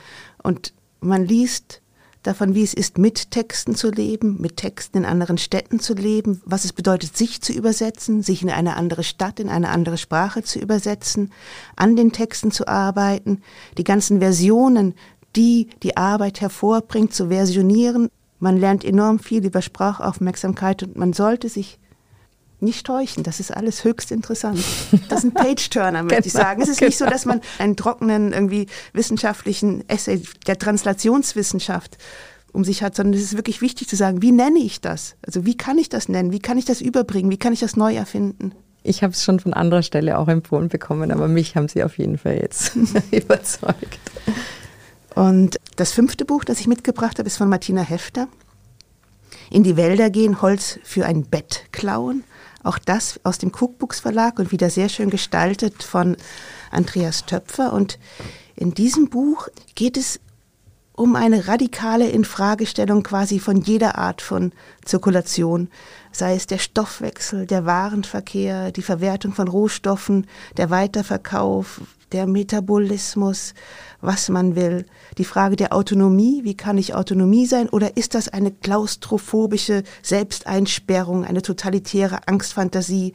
Und 0.44 0.74
man 1.02 1.26
liest 1.26 1.82
davon, 2.24 2.54
wie 2.54 2.64
es 2.64 2.74
ist, 2.74 2.98
mit 2.98 3.32
Texten 3.32 3.76
zu 3.76 3.90
leben, 3.90 4.38
mit 4.40 4.58
Texten 4.58 5.00
in 5.00 5.06
anderen 5.06 5.38
Städten 5.38 5.80
zu 5.80 5.94
leben, 5.94 6.42
was 6.46 6.66
es 6.66 6.74
bedeutet, 6.74 7.16
sich 7.16 7.42
zu 7.42 7.54
übersetzen, 7.54 8.22
sich 8.22 8.42
in 8.42 8.50
eine 8.50 8.76
andere 8.76 9.04
Stadt, 9.04 9.40
in 9.40 9.50
eine 9.50 9.70
andere 9.70 9.98
Sprache 9.98 10.44
zu 10.44 10.60
übersetzen, 10.60 11.32
an 11.76 11.96
den 11.96 12.12
Texten 12.12 12.52
zu 12.52 12.68
arbeiten, 12.68 13.42
die 13.78 13.84
ganzen 13.84 14.20
Versionen, 14.20 14.96
die 15.36 15.70
die 15.84 15.96
Arbeit 15.96 16.42
hervorbringt, 16.42 17.14
zu 17.14 17.30
versionieren. 17.30 18.10
Man 18.40 18.58
lernt 18.58 18.84
enorm 18.84 19.20
viel 19.20 19.46
über 19.46 19.62
Sprachaufmerksamkeit 19.62 20.84
und 20.84 20.98
man 20.98 21.14
sollte 21.14 21.50
sich 21.50 21.80
nicht 22.62 22.86
täuschen. 22.86 23.24
Das 23.24 23.40
ist 23.40 23.56
alles 23.56 23.84
höchst 23.84 24.12
interessant. 24.12 24.60
Das 25.08 25.24
ist 25.24 25.26
ein 25.26 25.34
Page-Turner, 25.34 26.04
möchte 26.04 26.24
genau, 26.24 26.26
ich 26.26 26.34
sagen. 26.34 26.62
Es 26.62 26.70
ist 26.70 26.80
genau. 26.80 26.90
nicht 26.90 26.98
so, 26.98 27.06
dass 27.06 27.26
man 27.26 27.42
einen 27.58 27.76
trockenen, 27.76 28.34
irgendwie 28.34 28.68
wissenschaftlichen 28.94 29.88
Essay 29.90 30.22
der 30.48 30.58
Translationswissenschaft 30.58 31.98
um 32.52 32.64
sich 32.64 32.82
hat, 32.82 32.96
sondern 32.96 33.14
es 33.14 33.22
ist 33.22 33.36
wirklich 33.36 33.62
wichtig 33.62 33.88
zu 33.88 33.96
sagen, 33.96 34.22
wie 34.22 34.32
nenne 34.32 34.60
ich 34.60 34.82
das? 34.82 35.16
Also 35.26 35.46
wie 35.46 35.56
kann 35.56 35.78
ich 35.78 35.90
das 35.90 36.10
nennen? 36.10 36.32
Wie 36.32 36.40
kann 36.40 36.58
ich 36.58 36.66
das 36.66 36.82
überbringen? 36.82 37.30
Wie 37.30 37.38
kann 37.38 37.54
ich 37.54 37.60
das 37.60 37.76
neu 37.76 37.96
erfinden? 37.96 38.54
Ich 38.82 39.04
habe 39.04 39.14
es 39.14 39.24
schon 39.24 39.40
von 39.40 39.54
anderer 39.54 39.84
Stelle 39.84 40.18
auch 40.18 40.28
empfohlen 40.28 40.70
bekommen, 40.70 41.12
aber 41.12 41.28
mich 41.28 41.56
haben 41.56 41.68
Sie 41.68 41.84
auf 41.84 41.98
jeden 41.98 42.18
Fall 42.18 42.38
jetzt 42.38 42.76
überzeugt. 43.12 44.00
Und 45.16 45.58
das 45.76 45.92
fünfte 45.92 46.26
Buch, 46.26 46.44
das 46.44 46.60
ich 46.60 46.68
mitgebracht 46.68 47.20
habe, 47.20 47.28
ist 47.28 47.38
von 47.38 47.50
Martina 47.50 47.82
Hefter. 47.82 48.28
In 49.52 49.64
die 49.64 49.78
Wälder 49.78 50.10
gehen, 50.10 50.42
Holz 50.42 50.80
für 50.84 51.06
ein 51.06 51.24
Bett 51.24 51.66
klauen. 51.72 52.24
Auch 52.64 52.78
das 52.78 53.20
aus 53.24 53.38
dem 53.38 53.52
Cookbooks 53.52 54.00
Verlag 54.00 54.40
und 54.40 54.52
wieder 54.52 54.70
sehr 54.70 54.90
schön 54.90 55.10
gestaltet 55.10 55.84
von 55.84 56.18
Andreas 56.72 57.26
Töpfer. 57.26 57.74
Und 57.74 58.00
in 58.56 58.74
diesem 58.74 59.10
Buch 59.10 59.48
geht 59.76 59.98
es 59.98 60.20
um 60.94 61.16
eine 61.16 61.48
radikale 61.48 62.10
Infragestellung 62.10 63.04
quasi 63.04 63.40
von 63.40 63.62
jeder 63.62 63.98
Art 63.98 64.22
von 64.22 64.52
Zirkulation, 64.84 65.70
sei 66.12 66.36
es 66.36 66.46
der 66.46 66.58
Stoffwechsel, 66.58 67.46
der 67.46 67.66
Warenverkehr, 67.66 68.74
die 68.74 68.82
Verwertung 68.82 69.32
von 69.32 69.48
Rohstoffen, 69.48 70.28
der 70.58 70.70
Weiterverkauf, 70.70 71.80
der 72.12 72.28
Metabolismus, 72.28 73.54
was 74.02 74.30
man 74.30 74.56
will, 74.56 74.86
die 75.18 75.26
Frage 75.26 75.56
der 75.56 75.74
Autonomie, 75.74 76.44
wie 76.44 76.56
kann 76.56 76.78
ich 76.78 76.94
Autonomie 76.94 77.46
sein? 77.46 77.70
Oder 77.70 77.98
ist 77.98 78.16
das 78.16 78.30
eine 78.30 78.52
klaustrophobische 78.52 79.84
Selbsteinsperrung, 80.02 81.26
eine 81.26 81.42
totalitäre 81.42 82.28
Angstfantasie? 82.28 83.14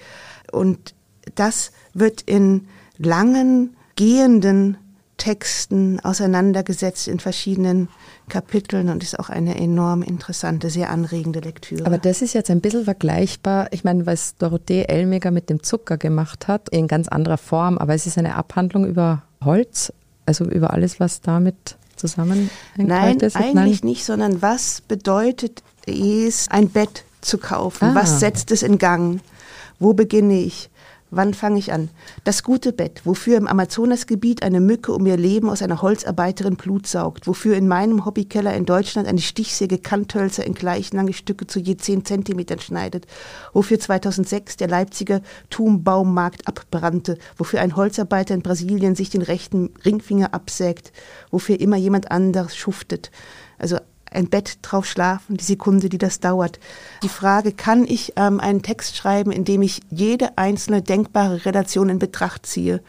Und 0.53 0.95
das 1.35 1.73
wird 1.95 2.23
in 2.23 2.69
langen, 2.99 3.77
gehenden 3.97 4.77
Texten 5.17 6.01
auseinandergesetzt 6.01 7.09
in 7.09 7.21
verschiedenen 7.21 7.89
Kapiteln 8.29 8.89
und 8.89 9.03
ist 9.03 9.19
auch 9.19 9.29
eine 9.29 9.57
enorm 9.57 10.03
interessante, 10.03 10.71
sehr 10.71 10.91
anregende 10.91 11.41
Lektüre. 11.41 11.87
Aber 11.87 11.99
das 11.99 12.21
ist 12.23 12.33
jetzt 12.33 12.51
ein 12.51 12.61
bisschen 12.61 12.85
vergleichbar. 12.85 13.69
Ich 13.71 13.85
meine, 13.85 14.07
was 14.07 14.37
Dorothee 14.37 14.83
Elmiger 14.83 15.31
mit 15.31 15.51
dem 15.51 15.63
Zucker 15.63 15.99
gemacht 15.99 16.49
hat, 16.49 16.69
in 16.71 16.89
ganz 16.89 17.09
anderer 17.09 17.39
Form, 17.39 17.79
aber 17.79 17.95
es 17.95 18.07
ist 18.07 18.19
eine 18.19 18.35
Abhandlung 18.35 18.87
über 18.87 19.23
Holz, 19.45 19.93
also 20.27 20.45
über 20.45 20.73
alles, 20.73 21.01
was 21.01 21.21
damit 21.21 21.77
zusammenhängt. 21.97 22.51
Nein, 22.77 23.19
ist. 23.19 23.37
eigentlich 23.37 23.83
Nein. 23.83 23.91
nicht, 23.91 24.05
sondern 24.05 24.43
was 24.43 24.81
bedeutet 24.81 25.63
es, 25.87 26.49
ein 26.49 26.71
Bett 26.71 27.05
zu 27.21 27.39
kaufen? 27.39 27.91
Ah. 27.91 27.95
Was 27.95 28.21
setzt 28.21 28.51
es 28.51 28.63
in 28.63 28.79
Gang? 28.79 29.21
Wo 29.79 29.93
beginne 29.93 30.39
ich? 30.39 30.71
Wann 31.17 31.33
fange 31.33 31.61
ich 31.61 31.73
an? 31.73 31.91
Das 32.25 32.43
gute 32.43 32.73
Bett, 32.73 33.03
wofür 33.05 33.37
im 33.37 33.47
Amazonasgebiet 33.47 34.43
eine 34.43 34.61
Mücke 34.61 34.93
um 34.93 35.07
ihr 35.07 35.17
Leben 35.17 35.49
aus 35.49 35.63
einer 35.63 35.81
Holzarbeiterin 35.81 36.57
Blut 36.57 36.89
saugt, 36.89 37.29
wofür 37.29 37.57
in 37.57 37.69
meinem 37.69 38.05
Hobbykeller 38.05 38.53
in 38.53 38.65
Deutschland 38.65 39.07
eine 39.07 39.21
Stichsäge 39.21 39.79
Kanthölzer 39.79 40.45
in 40.45 40.55
gleich 40.55 40.93
lange 40.93 41.13
Stücke 41.13 41.47
zu 41.47 41.61
je 41.61 41.77
zehn 41.77 42.05
Zentimetern 42.05 42.59
schneidet, 42.59 43.07
wofür 43.53 43.79
2006 43.79 44.57
der 44.57 44.67
Leipziger 44.67 45.21
Turmbaumarkt 45.51 46.49
abbrannte, 46.49 47.17
wofür 47.37 47.61
ein 47.61 47.77
Holzarbeiter 47.77 48.35
in 48.35 48.43
Brasilien 48.43 48.97
sich 48.97 49.09
den 49.09 49.23
rechten 49.23 49.71
Ringfinger 49.85 50.35
absägt, 50.35 50.93
wofür 51.31 51.61
immer 51.61 51.77
jemand 51.77 52.11
anders 52.11 52.57
schuftet. 52.57 53.13
Also 53.57 53.79
ein 54.15 54.29
Bett 54.29 54.59
drauf 54.63 54.87
schlafen, 54.87 55.37
die 55.37 55.45
Sekunde, 55.45 55.89
die 55.89 55.99
das 55.99 56.21
dauert. 56.21 56.59
Die 57.03 57.09
Frage, 57.09 57.53
kann 57.53 57.85
ich 57.85 58.15
ähm, 58.17 58.41
einen 58.41 58.63
Text 58.63 58.97
schreiben, 58.97 59.33
in 59.33 59.45
dem 59.45 59.63
ich 59.63 59.81
jede 59.91 60.39
einzelne 60.39 60.83
denkbare 60.83 61.45
Relation 61.45 61.89
in 61.89 61.99
Betracht 61.99 62.47
ziehe? 62.47 62.81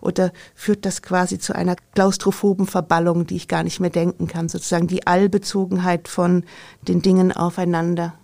Oder 0.00 0.32
führt 0.54 0.86
das 0.86 1.02
quasi 1.02 1.38
zu 1.38 1.54
einer 1.54 1.76
klaustrophoben 1.94 2.66
Verballung, 2.66 3.26
die 3.26 3.36
ich 3.36 3.48
gar 3.48 3.64
nicht 3.64 3.80
mehr 3.80 3.90
denken 3.90 4.28
kann? 4.28 4.48
Sozusagen 4.48 4.86
die 4.86 5.06
Allbezogenheit 5.06 6.08
von 6.08 6.44
den 6.86 7.02
Dingen 7.02 7.32
aufeinander. 7.32 8.14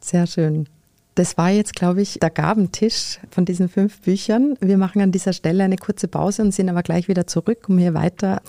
Sehr 0.00 0.26
schön. 0.26 0.68
Das 1.14 1.38
war 1.38 1.48
jetzt, 1.48 1.74
glaube 1.74 2.02
ich, 2.02 2.18
der 2.20 2.28
Gabentisch 2.28 3.20
von 3.30 3.46
diesen 3.46 3.70
fünf 3.70 4.00
Büchern. 4.02 4.56
Wir 4.60 4.76
machen 4.76 5.00
an 5.00 5.12
dieser 5.12 5.32
Stelle 5.32 5.64
eine 5.64 5.78
kurze 5.78 6.08
Pause 6.08 6.42
und 6.42 6.52
sind 6.52 6.68
aber 6.68 6.82
gleich 6.82 7.08
wieder 7.08 7.26
zurück, 7.26 7.68
um 7.68 7.78
hier 7.78 7.94
weiter 7.94 8.42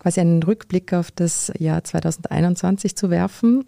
quasi 0.00 0.20
einen 0.20 0.42
Rückblick 0.42 0.92
auf 0.92 1.10
das 1.10 1.52
Jahr 1.58 1.84
2021 1.84 2.96
zu 2.96 3.10
werfen. 3.10 3.64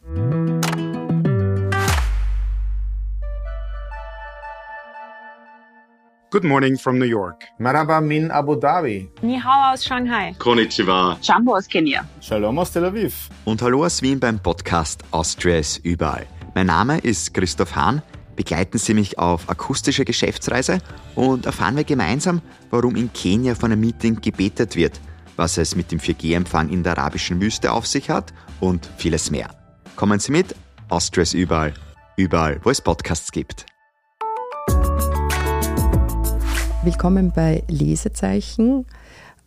Good 6.31 6.45
morning 6.45 6.79
from 6.79 6.99
New 6.99 7.05
York. 7.05 7.45
Maraba 7.59 8.01
min 8.01 8.31
Abu 8.31 8.55
Dhabi. 8.55 9.07
Ni 9.21 9.39
hao 9.39 9.75
aus 9.75 9.85
Shanghai. 9.85 10.35
Konnichiwa. 10.39 11.19
Jambo 11.21 11.55
aus 11.55 11.69
Kenia. 11.69 12.09
Shalom 12.23 12.59
aus 12.59 12.73
Tel 12.73 12.87
Aviv. 12.87 13.29
Und 13.45 13.61
hallo 13.61 13.85
aus 13.85 14.01
Wien 14.01 14.19
beim 14.19 14.39
Podcast 14.39 15.03
Austria 15.11 15.59
ist 15.59 15.85
überall. 15.85 16.25
Mein 16.55 16.69
Name 16.69 16.99
ist 17.01 17.35
Christoph 17.35 17.77
Hahn. 17.77 18.01
Begleiten 18.35 18.79
Sie 18.79 18.95
mich 18.95 19.19
auf 19.19 19.51
akustische 19.51 20.07
Geschäftsreise 20.07 20.79
und 21.15 21.45
erfahren 21.45 21.77
wir 21.77 21.85
gemeinsam, 21.85 22.41
warum 22.71 22.97
in 22.97 23.12
Kenia 23.12 23.55
von 23.55 23.71
einem 23.71 23.81
Meeting 23.83 24.19
gebetet 24.23 24.75
wird– 24.75 24.99
was 25.37 25.59
es 25.59 25.77
mit 25.77 25.93
dem 25.93 25.99
4G-Empfang 25.99 26.69
in 26.69 26.83
der 26.83 26.99
arabischen 26.99 27.41
Wüste 27.41 27.73
auf 27.73 27.87
sich 27.87 28.11
hat 28.11 28.33
und 28.61 28.89
vieles 28.97 29.31
mehr. 29.31 29.51
Kommen 29.97 30.21
Sie 30.21 30.33
mit, 30.33 30.55
Austria 30.89 31.23
ist 31.23 31.35
überall, 31.35 31.75
überall, 32.17 32.61
wo 32.62 32.71
es 32.71 32.81
Podcasts 32.81 33.33
gibt. 33.33 33.67
Willkommen 36.85 37.33
bei 37.33 37.62
Lesezeichen. 37.69 38.87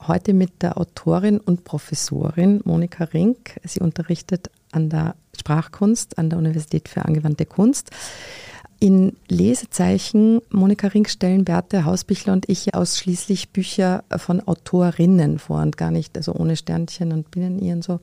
Heute 0.07 0.33
mit 0.33 0.61
der 0.61 0.77
Autorin 0.77 1.39
und 1.39 1.63
Professorin 1.63 2.61
Monika 2.63 3.05
Rink. 3.05 3.59
Sie 3.63 3.79
unterrichtet 3.79 4.49
an 4.71 4.89
der 4.89 5.15
Sprachkunst 5.37 6.17
an 6.17 6.29
der 6.29 6.39
Universität 6.39 6.89
für 6.89 7.05
angewandte 7.05 7.45
Kunst. 7.45 7.91
In 8.85 9.13
Lesezeichen, 9.29 10.41
Monika 10.51 10.85
Rink 10.85 11.09
stellen 11.09 11.43
Berthe 11.43 11.85
Hausbichler 11.85 12.33
und 12.33 12.47
ich 12.47 12.75
ausschließlich 12.75 13.49
Bücher 13.49 14.03
von 14.15 14.47
Autorinnen 14.47 15.39
vor 15.39 15.63
und 15.63 15.75
gar 15.75 15.89
nicht, 15.89 16.15
also 16.15 16.35
ohne 16.35 16.55
Sternchen 16.55 17.11
und 17.11 17.31
Binnen 17.31 17.81
so. 17.81 17.99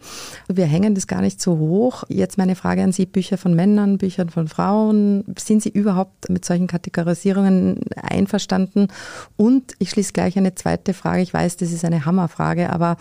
Wir 0.49 0.67
hängen 0.67 0.97
das 0.97 1.07
gar 1.07 1.21
nicht 1.21 1.41
so 1.41 1.57
hoch. 1.57 2.03
Jetzt 2.09 2.37
meine 2.37 2.57
Frage 2.57 2.83
an 2.83 2.91
Sie, 2.91 3.07
Bücher 3.07 3.39
von 3.39 3.55
Männern, 3.55 3.97
Büchern 3.97 4.29
von 4.29 4.49
Frauen. 4.49 5.23
Sind 5.39 5.63
Sie 5.63 5.69
überhaupt 5.69 6.29
mit 6.29 6.45
solchen 6.45 6.67
Kategorisierungen 6.67 7.79
einverstanden? 7.95 8.89
Und 9.37 9.75
ich 9.79 9.91
schließe 9.91 10.13
gleich 10.13 10.37
eine 10.37 10.57
zweite 10.57 10.95
Frage. 10.95 11.23
Ich 11.23 11.33
weiß, 11.33 11.59
das 11.59 11.71
ist 11.71 11.85
eine 11.85 12.07
Hammerfrage, 12.07 12.71
aber 12.71 12.97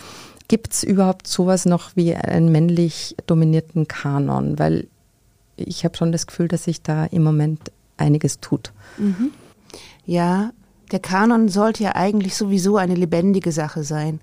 gibt 0.47 0.73
es 0.73 0.83
überhaupt 0.83 1.25
sowas 1.25 1.65
noch 1.65 1.95
wie 1.95 2.13
einen 2.13 2.51
männlich 2.51 3.15
dominierten 3.25 3.87
Kanon? 3.87 4.59
Weil 4.59 4.85
ich 5.61 5.83
habe 5.85 5.97
schon 5.97 6.11
das 6.11 6.27
Gefühl, 6.27 6.47
dass 6.47 6.65
sich 6.65 6.81
da 6.81 7.05
im 7.05 7.23
Moment 7.23 7.71
einiges 7.97 8.39
tut. 8.39 8.73
Mhm. 8.97 9.31
Ja, 10.05 10.51
der 10.91 10.99
Kanon 10.99 11.47
sollte 11.47 11.83
ja 11.83 11.95
eigentlich 11.95 12.35
sowieso 12.35 12.77
eine 12.77 12.95
lebendige 12.95 13.51
Sache 13.51 13.83
sein. 13.83 14.19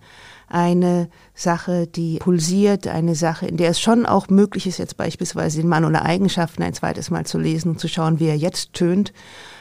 Eine 0.51 1.09
Sache, 1.35 1.87
die 1.87 2.19
pulsiert, 2.19 2.87
eine 2.87 3.15
Sache, 3.15 3.47
in 3.47 3.59
der 3.59 3.71
es 3.71 3.81
schon 3.81 4.07
auch 4.07 4.29
möglich 4.29 4.67
ist, 4.67 4.79
jetzt 4.79 4.97
beispielsweise 4.97 5.61
den 5.61 5.69
Mann 5.69 5.85
oder 5.85 6.05
Eigenschaften 6.07 6.63
ein 6.63 6.73
zweites 6.73 7.11
Mal 7.11 7.27
zu 7.27 7.39
lesen 7.39 7.73
und 7.73 7.81
zu 7.81 7.89
schauen, 7.89 8.19
wie 8.19 8.29
er 8.29 8.37
jetzt 8.37 8.73
tönt. 8.73 9.13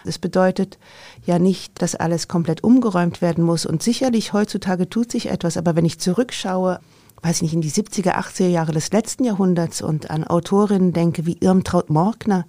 Das 0.06 0.18
bedeutet 0.18 0.78
ja 1.26 1.40
nicht, 1.40 1.82
dass 1.82 1.96
alles 1.96 2.30
komplett 2.30 2.64
umgeräumt 2.64 3.22
werden 3.22 3.44
muss. 3.44 3.66
Und 3.66 3.84
sicherlich 3.84 4.32
heutzutage 4.32 4.90
tut 4.90 5.12
sich 5.12 5.30
etwas, 5.30 5.58
aber 5.58 5.76
wenn 5.76 5.86
ich 5.86 6.00
zurückschaue, 6.00 6.80
weiß 7.22 7.38
ich 7.38 7.42
nicht, 7.44 7.54
in 7.54 7.62
die 7.62 7.72
70er, 7.72 8.16
80er 8.16 8.48
Jahre 8.48 8.72
des 8.72 8.92
letzten 8.92 9.24
Jahrhunderts 9.24 9.82
und 9.82 10.10
an 10.10 10.24
Autorinnen 10.24 10.94
denke 10.94 11.26
wie 11.26 11.38
Irmtraut 11.40 11.90
Morgner, 11.90 12.46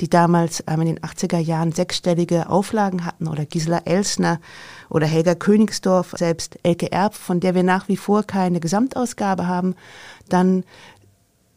die 0.00 0.08
damals 0.08 0.64
ähm, 0.66 0.80
in 0.82 0.86
den 0.86 1.00
80er 1.00 1.38
Jahren 1.38 1.72
sechsstellige 1.72 2.48
Auflagen 2.48 3.04
hatten, 3.04 3.28
oder 3.28 3.44
Gisela 3.46 3.82
Elsner 3.84 4.40
oder 4.88 5.06
Helga 5.06 5.34
Königsdorf, 5.34 6.14
selbst 6.16 6.58
Elke 6.62 6.90
Erb, 6.90 7.14
von 7.14 7.40
der 7.40 7.54
wir 7.54 7.62
nach 7.62 7.88
wie 7.88 7.96
vor 7.96 8.22
keine 8.22 8.60
Gesamtausgabe 8.60 9.46
haben, 9.46 9.74
dann 10.28 10.64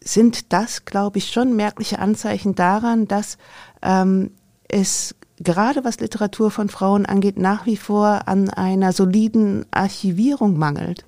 sind 0.02 0.54
das, 0.54 0.86
glaube 0.86 1.18
ich, 1.18 1.32
schon 1.32 1.56
merkliche 1.56 2.00
Anzeichen 2.00 2.56
daran, 2.56 3.08
dass 3.08 3.38
ähm, 3.82 4.32
es 4.68 5.16
gerade 5.40 5.84
was 5.84 6.00
Literatur 6.00 6.52
von 6.52 6.70
Frauen 6.70 7.06
angeht, 7.06 7.38
nach 7.38 7.66
wie 7.66 7.78
vor 7.78 8.28
an 8.28 8.50
einer 8.50 8.94
soliden 8.94 9.66
Archivierung 9.72 10.58
mangelt. 10.58 11.06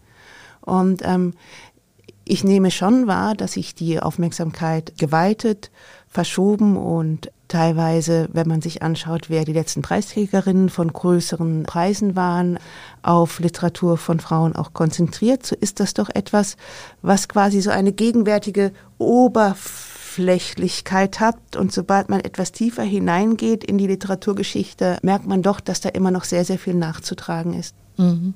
Und 0.67 1.01
ähm, 1.05 1.33
ich 2.25 2.43
nehme 2.43 2.69
schon 2.71 3.07
wahr, 3.07 3.35
dass 3.35 3.53
sich 3.53 3.73
die 3.73 4.01
Aufmerksamkeit 4.01 4.97
geweitet, 4.97 5.71
verschoben 6.09 6.75
und 6.75 7.31
teilweise, 7.47 8.27
wenn 8.33 8.49
man 8.49 8.61
sich 8.61 8.81
anschaut, 8.81 9.29
wer 9.29 9.45
die 9.45 9.53
letzten 9.53 9.81
Preisträgerinnen 9.81 10.67
von 10.67 10.91
größeren 10.91 11.63
Preisen 11.63 12.17
waren, 12.17 12.59
auf 13.01 13.39
Literatur 13.39 13.95
von 13.95 14.19
Frauen 14.19 14.57
auch 14.57 14.73
konzentriert, 14.73 15.45
so 15.45 15.55
ist 15.55 15.79
das 15.79 15.93
doch 15.93 16.09
etwas, 16.13 16.57
was 17.01 17.29
quasi 17.29 17.61
so 17.61 17.69
eine 17.69 17.93
gegenwärtige 17.93 18.73
Oberflächlichkeit 18.97 21.21
hat. 21.21 21.55
Und 21.55 21.71
sobald 21.71 22.09
man 22.09 22.19
etwas 22.19 22.51
tiefer 22.51 22.83
hineingeht 22.83 23.63
in 23.63 23.77
die 23.77 23.87
Literaturgeschichte, 23.87 24.97
merkt 25.01 25.27
man 25.27 25.43
doch, 25.43 25.61
dass 25.61 25.79
da 25.79 25.87
immer 25.87 26.11
noch 26.11 26.25
sehr, 26.25 26.43
sehr 26.43 26.59
viel 26.59 26.73
nachzutragen 26.73 27.53
ist. 27.53 27.73
Mhm 27.95 28.33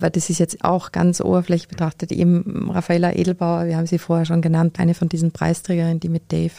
weil 0.00 0.10
das 0.10 0.30
ist 0.30 0.38
jetzt 0.38 0.64
auch 0.64 0.92
ganz 0.92 1.20
oberflächlich 1.20 1.68
betrachtet, 1.68 2.12
eben 2.12 2.70
Raffaella 2.70 3.12
Edelbauer, 3.12 3.66
wir 3.66 3.76
haben 3.76 3.86
sie 3.86 3.98
vorher 3.98 4.26
schon 4.26 4.42
genannt, 4.42 4.78
eine 4.78 4.94
von 4.94 5.08
diesen 5.08 5.32
Preisträgerinnen, 5.32 6.00
die 6.00 6.08
mit 6.08 6.32
Dave 6.32 6.52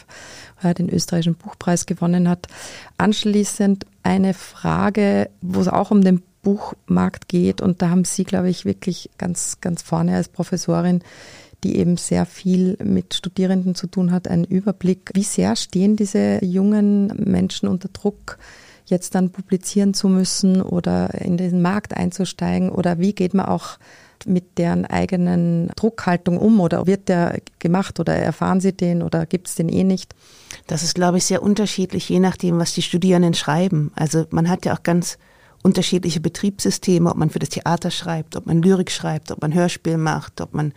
den 0.76 0.90
österreichischen 0.90 1.36
Buchpreis 1.36 1.86
gewonnen 1.86 2.28
hat. 2.28 2.46
Anschließend 2.98 3.86
eine 4.02 4.34
Frage, 4.34 5.30
wo 5.40 5.60
es 5.60 5.68
auch 5.68 5.90
um 5.90 6.02
den 6.02 6.22
Buchmarkt 6.42 7.28
geht 7.28 7.60
und 7.60 7.82
da 7.82 7.90
haben 7.90 8.04
Sie, 8.04 8.24
glaube 8.24 8.48
ich, 8.48 8.64
wirklich 8.64 9.10
ganz, 9.18 9.58
ganz 9.60 9.82
vorne 9.82 10.16
als 10.16 10.28
Professorin 10.28 11.02
die 11.64 11.76
eben 11.76 11.96
sehr 11.96 12.26
viel 12.26 12.76
mit 12.82 13.14
Studierenden 13.14 13.74
zu 13.74 13.86
tun 13.86 14.12
hat, 14.12 14.28
einen 14.28 14.44
Überblick. 14.44 15.10
Wie 15.14 15.22
sehr 15.22 15.56
stehen 15.56 15.96
diese 15.96 16.44
jungen 16.44 17.08
Menschen 17.16 17.68
unter 17.68 17.88
Druck, 17.88 18.38
jetzt 18.90 19.14
dann 19.14 19.30
publizieren 19.30 19.94
zu 19.94 20.08
müssen 20.08 20.60
oder 20.62 21.14
in 21.14 21.36
den 21.36 21.62
Markt 21.62 21.96
einzusteigen? 21.96 22.70
Oder 22.70 22.98
wie 22.98 23.14
geht 23.14 23.34
man 23.34 23.46
auch 23.46 23.78
mit 24.26 24.58
deren 24.58 24.84
eigenen 24.84 25.70
Druckhaltung 25.76 26.38
um 26.38 26.60
oder 26.60 26.86
wird 26.86 27.08
der 27.08 27.40
gemacht 27.58 28.00
oder 28.00 28.14
erfahren 28.14 28.60
sie 28.60 28.72
den 28.72 29.02
oder 29.02 29.26
gibt 29.26 29.48
es 29.48 29.54
den 29.54 29.68
eh 29.68 29.84
nicht? 29.84 30.14
Das 30.66 30.82
ist, 30.82 30.94
glaube 30.94 31.18
ich, 31.18 31.24
sehr 31.24 31.42
unterschiedlich, 31.42 32.08
je 32.08 32.20
nachdem, 32.20 32.58
was 32.58 32.74
die 32.74 32.82
Studierenden 32.82 33.34
schreiben. 33.34 33.92
Also 33.94 34.26
man 34.30 34.48
hat 34.48 34.64
ja 34.66 34.74
auch 34.74 34.82
ganz 34.82 35.18
unterschiedliche 35.62 36.20
Betriebssysteme, 36.20 37.10
ob 37.10 37.16
man 37.16 37.30
für 37.30 37.38
das 37.38 37.50
Theater 37.50 37.90
schreibt, 37.90 38.36
ob 38.36 38.46
man 38.46 38.62
Lyrik 38.62 38.90
schreibt, 38.90 39.30
ob 39.30 39.42
man 39.42 39.52
Hörspiel 39.52 39.98
macht, 39.98 40.40
ob 40.40 40.54
man 40.54 40.72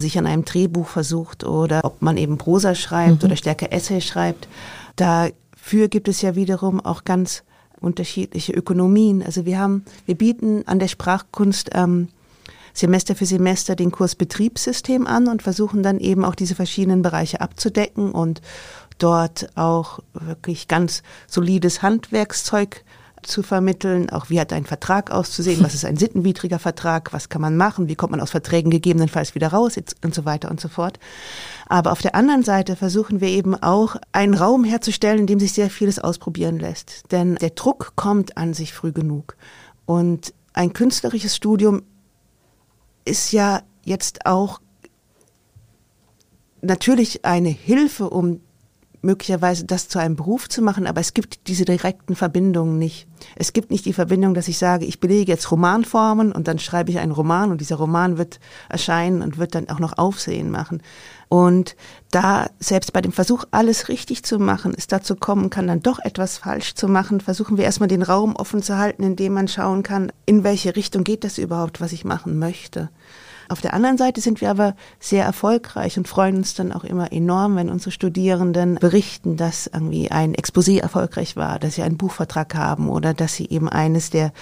sich 0.00 0.18
an 0.18 0.26
einem 0.26 0.44
Drehbuch 0.44 0.88
versucht 0.88 1.44
oder 1.44 1.84
ob 1.84 2.02
man 2.02 2.16
eben 2.16 2.36
Prosa 2.36 2.74
schreibt 2.74 3.22
mhm. 3.22 3.26
oder 3.26 3.36
stärker 3.36 3.72
Essay 3.72 4.00
schreibt. 4.00 4.48
Dafür 4.96 5.88
gibt 5.88 6.08
es 6.08 6.20
ja 6.20 6.34
wiederum 6.34 6.80
auch 6.80 7.04
ganz 7.04 7.44
unterschiedliche 7.84 8.52
Ökonomien. 8.52 9.22
Also 9.22 9.44
wir 9.44 9.58
haben, 9.58 9.84
wir 10.06 10.16
bieten 10.16 10.66
an 10.66 10.78
der 10.78 10.88
Sprachkunst 10.88 11.70
ähm, 11.74 12.08
Semester 12.72 13.14
für 13.14 13.26
Semester 13.26 13.76
den 13.76 13.92
Kurs 13.92 14.16
Betriebssystem 14.16 15.06
an 15.06 15.28
und 15.28 15.42
versuchen 15.42 15.82
dann 15.82 16.00
eben 16.00 16.24
auch 16.24 16.34
diese 16.34 16.56
verschiedenen 16.56 17.02
Bereiche 17.02 17.40
abzudecken 17.40 18.10
und 18.10 18.42
dort 18.98 19.48
auch 19.56 20.00
wirklich 20.12 20.66
ganz 20.66 21.02
solides 21.28 21.82
Handwerkszeug 21.82 22.84
zu 23.24 23.42
vermitteln, 23.42 24.10
auch 24.10 24.30
wie 24.30 24.40
hat 24.40 24.52
ein 24.52 24.64
Vertrag 24.64 25.10
auszusehen, 25.10 25.62
was 25.62 25.74
ist 25.74 25.84
ein 25.84 25.96
sittenwidriger 25.96 26.58
Vertrag, 26.58 27.12
was 27.12 27.28
kann 27.28 27.42
man 27.42 27.56
machen, 27.56 27.88
wie 27.88 27.96
kommt 27.96 28.12
man 28.12 28.20
aus 28.20 28.30
Verträgen 28.30 28.70
gegebenenfalls 28.70 29.34
wieder 29.34 29.48
raus 29.48 29.76
und 30.02 30.14
so 30.14 30.24
weiter 30.24 30.50
und 30.50 30.60
so 30.60 30.68
fort. 30.68 30.98
Aber 31.66 31.92
auf 31.92 32.02
der 32.02 32.14
anderen 32.14 32.42
Seite 32.42 32.76
versuchen 32.76 33.20
wir 33.20 33.28
eben 33.28 33.54
auch 33.54 33.96
einen 34.12 34.34
Raum 34.34 34.64
herzustellen, 34.64 35.20
in 35.20 35.26
dem 35.26 35.40
sich 35.40 35.52
sehr 35.52 35.70
vieles 35.70 35.98
ausprobieren 35.98 36.58
lässt. 36.58 37.10
Denn 37.10 37.36
der 37.36 37.50
Druck 37.50 37.92
kommt 37.96 38.36
an 38.36 38.54
sich 38.54 38.72
früh 38.72 38.92
genug. 38.92 39.36
Und 39.86 40.32
ein 40.52 40.72
künstlerisches 40.72 41.34
Studium 41.34 41.82
ist 43.04 43.32
ja 43.32 43.62
jetzt 43.84 44.26
auch 44.26 44.60
natürlich 46.62 47.24
eine 47.24 47.50
Hilfe, 47.50 48.10
um 48.10 48.40
möglicherweise 49.04 49.64
das 49.64 49.88
zu 49.88 49.98
einem 49.98 50.16
Beruf 50.16 50.48
zu 50.48 50.62
machen, 50.62 50.86
aber 50.86 51.00
es 51.00 51.14
gibt 51.14 51.46
diese 51.46 51.64
direkten 51.64 52.16
Verbindungen 52.16 52.78
nicht. 52.78 53.06
Es 53.36 53.52
gibt 53.52 53.70
nicht 53.70 53.84
die 53.84 53.92
Verbindung, 53.92 54.34
dass 54.34 54.48
ich 54.48 54.58
sage, 54.58 54.84
ich 54.84 55.00
belege 55.00 55.30
jetzt 55.30 55.50
Romanformen 55.50 56.32
und 56.32 56.48
dann 56.48 56.58
schreibe 56.58 56.90
ich 56.90 56.98
einen 56.98 57.12
Roman 57.12 57.50
und 57.50 57.60
dieser 57.60 57.76
Roman 57.76 58.18
wird 58.18 58.40
erscheinen 58.68 59.22
und 59.22 59.38
wird 59.38 59.54
dann 59.54 59.68
auch 59.68 59.78
noch 59.78 59.98
Aufsehen 59.98 60.50
machen. 60.50 60.82
Und 61.28 61.76
da 62.10 62.48
selbst 62.60 62.92
bei 62.92 63.00
dem 63.00 63.12
Versuch, 63.12 63.44
alles 63.50 63.88
richtig 63.88 64.24
zu 64.24 64.38
machen, 64.38 64.74
es 64.76 64.86
dazu 64.86 65.16
kommen 65.16 65.50
kann, 65.50 65.66
dann 65.66 65.80
doch 65.80 65.98
etwas 65.98 66.38
falsch 66.38 66.74
zu 66.74 66.86
machen, 66.88 67.20
versuchen 67.20 67.56
wir 67.56 67.64
erstmal 67.64 67.88
den 67.88 68.02
Raum 68.02 68.36
offen 68.36 68.62
zu 68.62 68.78
halten, 68.78 69.02
in 69.02 69.16
dem 69.16 69.32
man 69.32 69.48
schauen 69.48 69.82
kann, 69.82 70.12
in 70.26 70.44
welche 70.44 70.76
Richtung 70.76 71.04
geht 71.04 71.24
das 71.24 71.38
überhaupt, 71.38 71.80
was 71.80 71.92
ich 71.92 72.04
machen 72.04 72.38
möchte. 72.38 72.90
Auf 73.48 73.60
der 73.60 73.74
anderen 73.74 73.98
Seite 73.98 74.20
sind 74.20 74.40
wir 74.40 74.50
aber 74.50 74.74
sehr 75.00 75.24
erfolgreich 75.24 75.98
und 75.98 76.08
freuen 76.08 76.36
uns 76.36 76.54
dann 76.54 76.72
auch 76.72 76.84
immer 76.84 77.12
enorm, 77.12 77.56
wenn 77.56 77.70
unsere 77.70 77.90
Studierenden 77.90 78.76
berichten, 78.76 79.36
dass 79.36 79.66
irgendwie 79.66 80.10
ein 80.10 80.34
Exposé 80.34 80.80
erfolgreich 80.80 81.36
war, 81.36 81.58
dass 81.58 81.74
sie 81.74 81.82
einen 81.82 81.96
Buchvertrag 81.96 82.54
haben 82.54 82.88
oder 82.88 83.14
dass 83.14 83.34
sie 83.34 83.48
eben 83.48 83.68
eines 83.68 84.10
der 84.10 84.32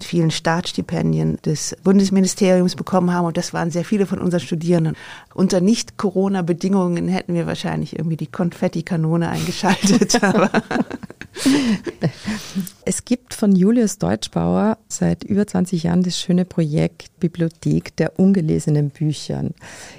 vielen 0.00 0.30
Staatsstipendien 0.30 1.38
des 1.44 1.76
Bundesministeriums 1.82 2.76
bekommen 2.76 3.12
haben. 3.12 3.26
Und 3.26 3.36
das 3.36 3.54
waren 3.54 3.70
sehr 3.70 3.84
viele 3.84 4.06
von 4.06 4.18
unseren 4.18 4.40
Studierenden. 4.40 4.96
Unter 5.34 5.60
Nicht-Corona-Bedingungen 5.60 7.08
hätten 7.08 7.34
wir 7.34 7.46
wahrscheinlich 7.46 7.96
irgendwie 7.98 8.16
die 8.16 8.26
Konfettikanone 8.26 9.28
eingeschaltet. 9.28 10.20
es 12.84 13.04
gibt 13.04 13.34
von 13.34 13.54
Julius 13.54 13.98
Deutschbauer 13.98 14.78
seit 14.88 15.24
über 15.24 15.46
20 15.46 15.84
Jahren 15.84 16.02
das 16.02 16.18
schöne 16.18 16.44
Projekt 16.44 17.10
Bibliothek 17.20 17.96
der 17.96 18.18
ungelesenen 18.46 18.90
Büchern. 18.90 19.54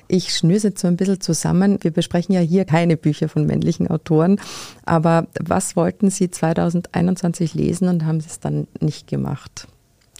Ich 0.08 0.34
schnüre 0.34 0.60
jetzt 0.60 0.82
so 0.82 0.88
ein 0.88 0.98
bisschen 0.98 1.22
zusammen. 1.22 1.78
Wir 1.82 1.92
besprechen 1.92 2.34
ja 2.34 2.42
hier 2.42 2.66
keine 2.66 2.98
Bücher 2.98 3.30
von 3.30 3.46
männlichen 3.46 3.88
Autoren, 3.88 4.40
aber 4.86 5.28
was 5.40 5.76
wollten 5.76 6.10
Sie 6.10 6.32
2021 6.32 7.54
lesen 7.54 7.88
und 7.88 8.06
haben 8.06 8.22
Sie 8.22 8.30
es 8.30 8.40
dann 8.40 8.68
nicht 8.80 9.08
gemacht? 9.08 9.68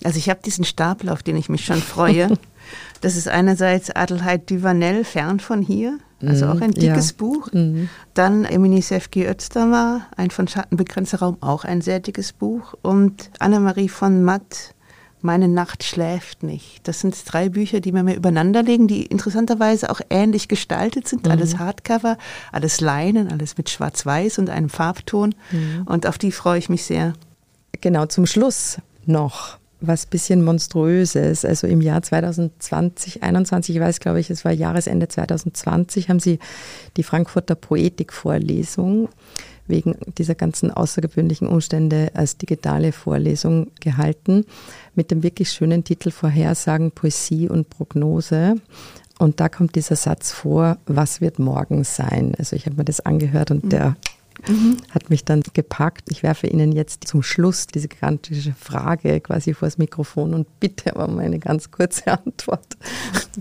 Also 0.04 0.20
ich 0.20 0.30
habe 0.30 0.42
diesen 0.46 0.64
Stapel, 0.64 1.10
auf 1.10 1.24
den 1.24 1.38
ich 1.38 1.50
mich 1.50 1.66
schon 1.66 1.82
freue. 1.82 2.30
Das 3.00 3.16
ist 3.16 3.30
einerseits 3.30 3.92
Adelheid 3.92 4.50
Duvanel, 4.52 5.06
Fern 5.06 5.40
von 5.40 5.62
hier, 5.62 6.00
also 6.22 6.48
auch 6.48 6.60
ein 6.60 6.72
mhm, 6.72 6.80
dickes 6.82 7.12
ja. 7.12 7.16
Buch. 7.18 7.50
Mhm. 7.54 7.88
Dann 8.14 8.44
Emini 8.44 8.82
Sefki 8.82 9.26
Özdamar, 9.26 10.08
ein 10.18 10.32
von 10.32 10.50
Schattenbegrenzter 10.50 11.20
Raum, 11.20 11.38
auch 11.40 11.64
ein 11.64 11.80
sehr 11.80 12.02
dickes 12.02 12.34
Buch. 12.34 12.74
Und 12.82 13.30
Annemarie 13.40 13.88
von 13.88 14.22
Matt, 14.22 14.74
Meine 15.28 15.50
Nacht 15.50 15.84
schläft 15.84 16.42
nicht. 16.42 16.88
Das 16.88 17.02
sind 17.02 17.22
drei 17.26 17.50
Bücher, 17.50 17.82
die 17.82 17.94
wir 17.94 18.02
mir 18.02 18.16
übereinander 18.16 18.64
legen, 18.64 18.88
die 18.88 19.06
interessanterweise 19.06 19.90
auch 19.90 20.00
ähnlich 20.10 20.48
gestaltet 20.48 21.06
sind. 21.06 21.26
Mhm. 21.26 21.32
Alles 21.32 21.60
Hardcover, 21.60 22.18
alles 22.54 22.80
Leinen, 22.80 23.30
alles 23.30 23.58
mit 23.58 23.70
Schwarz-Weiß 23.70 24.40
und 24.40 24.50
einem 24.50 24.70
Farbton. 24.70 25.36
Mhm. 25.52 25.84
Und 25.86 26.08
auf 26.08 26.18
die 26.18 26.32
freue 26.32 26.60
ich 26.60 26.70
mich 26.70 26.86
sehr. 26.86 27.12
Genau, 27.82 28.06
zum 28.06 28.26
Schluss 28.26 28.78
noch 29.06 29.58
was 29.82 30.06
bisschen 30.06 30.46
monströses. 30.46 31.44
Also 31.44 31.68
im 31.68 31.82
Jahr 31.82 32.02
2020, 32.02 33.22
21, 33.22 33.76
ich 33.76 33.82
weiß, 33.82 34.00
glaube 34.00 34.22
ich, 34.22 34.30
es 34.30 34.46
war 34.46 34.54
Jahresende 34.54 35.10
2020, 35.10 36.08
haben 36.08 36.22
sie 36.22 36.40
die 36.96 37.04
Frankfurter 37.04 37.56
Poetikvorlesung 37.56 39.10
wegen 39.68 39.96
dieser 40.18 40.36
ganzen 40.36 40.72
außergewöhnlichen 40.72 41.48
Umstände 41.48 42.12
als 42.14 42.38
digitale 42.38 42.92
Vorlesung 42.92 43.72
gehalten 43.80 44.46
mit 44.96 45.12
dem 45.12 45.24
wirklich 45.24 45.52
schönen 45.52 45.84
Titel 45.84 46.12
Vorhersagen, 46.12 46.92
Poesie 46.92 47.50
und 47.50 47.70
Prognose. 47.70 48.56
Und 49.20 49.40
da 49.40 49.50
kommt 49.50 49.76
dieser 49.76 49.96
Satz 49.96 50.32
vor, 50.32 50.78
was 50.86 51.22
wird 51.22 51.40
morgen 51.40 51.84
sein? 51.84 52.34
Also 52.38 52.56
ich 52.56 52.66
habe 52.66 52.78
mir 52.78 52.86
das 52.86 53.00
angehört 53.00 53.52
und 53.52 53.72
der 53.72 53.96
mhm. 54.48 54.78
hat 54.92 55.10
mich 55.10 55.26
dann 55.26 55.42
gepackt. 55.54 56.12
Ich 56.12 56.24
werfe 56.24 56.48
Ihnen 56.48 56.72
jetzt 56.72 57.08
zum 57.08 57.24
Schluss 57.24 57.68
diese 57.68 57.88
gigantische 57.88 58.54
Frage 58.54 59.20
quasi 59.22 59.54
vor 59.54 59.68
das 59.68 59.78
Mikrofon 59.78 60.34
und 60.34 60.60
bitte 60.60 60.96
aber 60.96 61.08
um 61.08 61.18
eine 61.20 61.40
ganz 61.40 61.72
kurze 61.72 62.12
Antwort. 62.12 62.78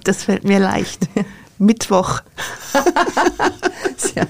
Das 0.02 0.24
fällt 0.24 0.44
mir 0.44 0.60
leicht. 0.60 1.08
Mittwoch. 1.58 2.20
Sehr. 3.96 4.26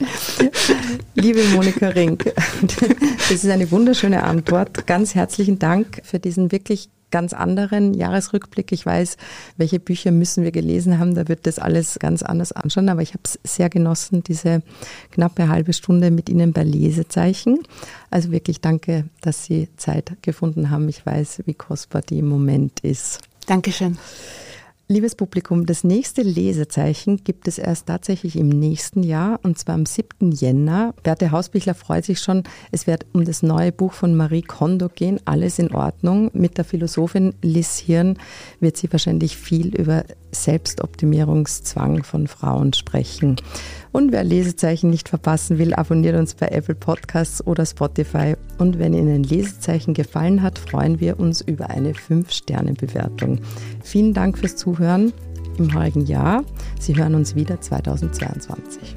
Liebe 1.14 1.42
Monika 1.54 1.88
Rink, 1.88 2.32
das 2.62 3.44
ist 3.44 3.50
eine 3.50 3.70
wunderschöne 3.70 4.22
Antwort. 4.22 4.86
Ganz 4.86 5.14
herzlichen 5.14 5.58
Dank 5.58 6.00
für 6.04 6.18
diesen 6.18 6.52
wirklich 6.52 6.88
ganz 7.10 7.32
anderen 7.32 7.94
Jahresrückblick. 7.94 8.72
Ich 8.72 8.86
weiß, 8.86 9.16
welche 9.56 9.80
Bücher 9.80 10.10
müssen 10.12 10.44
wir 10.44 10.52
gelesen 10.52 10.98
haben. 10.98 11.14
Da 11.14 11.28
wird 11.28 11.46
das 11.46 11.58
alles 11.58 11.98
ganz 11.98 12.22
anders 12.22 12.52
anschauen. 12.52 12.88
Aber 12.88 13.02
ich 13.02 13.10
habe 13.10 13.22
es 13.24 13.38
sehr 13.44 13.68
genossen, 13.68 14.22
diese 14.22 14.62
knappe 15.10 15.48
halbe 15.48 15.72
Stunde 15.72 16.10
mit 16.10 16.28
Ihnen 16.28 16.52
bei 16.52 16.62
Lesezeichen. 16.62 17.58
Also 18.10 18.30
wirklich 18.30 18.60
danke, 18.60 19.04
dass 19.20 19.44
Sie 19.44 19.68
Zeit 19.76 20.16
gefunden 20.22 20.70
haben. 20.70 20.88
Ich 20.88 21.04
weiß, 21.04 21.42
wie 21.46 21.54
kostbar 21.54 22.02
die 22.02 22.20
im 22.20 22.28
Moment 22.28 22.80
ist. 22.80 23.20
Dankeschön. 23.46 23.98
Liebes 24.90 25.14
Publikum, 25.14 25.66
das 25.66 25.84
nächste 25.84 26.22
Lesezeichen 26.22 27.22
gibt 27.22 27.46
es 27.46 27.58
erst 27.58 27.86
tatsächlich 27.86 28.34
im 28.34 28.48
nächsten 28.48 29.04
Jahr 29.04 29.38
und 29.44 29.56
zwar 29.56 29.76
am 29.76 29.86
7. 29.86 30.32
Jänner. 30.32 30.94
Berthe 31.04 31.30
Hausbichler 31.30 31.74
freut 31.74 32.04
sich 32.04 32.18
schon. 32.18 32.42
Es 32.72 32.88
wird 32.88 33.06
um 33.12 33.24
das 33.24 33.44
neue 33.44 33.70
Buch 33.70 33.92
von 33.92 34.16
Marie 34.16 34.42
Kondo 34.42 34.88
gehen, 34.88 35.20
Alles 35.26 35.60
in 35.60 35.72
Ordnung. 35.72 36.32
Mit 36.32 36.58
der 36.58 36.64
Philosophin 36.64 37.34
Liz 37.40 37.78
Hirn 37.78 38.18
wird 38.58 38.78
sie 38.78 38.90
wahrscheinlich 38.90 39.36
viel 39.36 39.76
über 39.76 40.02
Selbstoptimierungszwang 40.32 42.02
von 42.02 42.26
Frauen 42.26 42.72
sprechen. 42.72 43.36
Und 43.92 44.12
wer 44.12 44.22
Lesezeichen 44.22 44.90
nicht 44.90 45.08
verpassen 45.08 45.58
will, 45.58 45.74
abonniert 45.74 46.16
uns 46.16 46.34
bei 46.34 46.46
Apple 46.48 46.76
Podcasts 46.76 47.44
oder 47.44 47.66
Spotify. 47.66 48.36
Und 48.58 48.78
wenn 48.78 48.94
Ihnen 48.94 49.24
Lesezeichen 49.24 49.94
gefallen 49.94 50.42
hat, 50.42 50.60
freuen 50.60 51.00
wir 51.00 51.18
uns 51.18 51.40
über 51.40 51.70
eine 51.70 51.94
5-Sterne-Bewertung. 51.94 53.40
Vielen 53.82 54.14
Dank 54.14 54.38
fürs 54.38 54.54
Zuhören 54.54 54.79
im 55.58 55.74
heurigen 55.74 56.06
Jahr. 56.06 56.44
Sie 56.78 56.96
hören 56.96 57.14
uns 57.14 57.34
wieder 57.34 57.60
2022. 57.60 58.96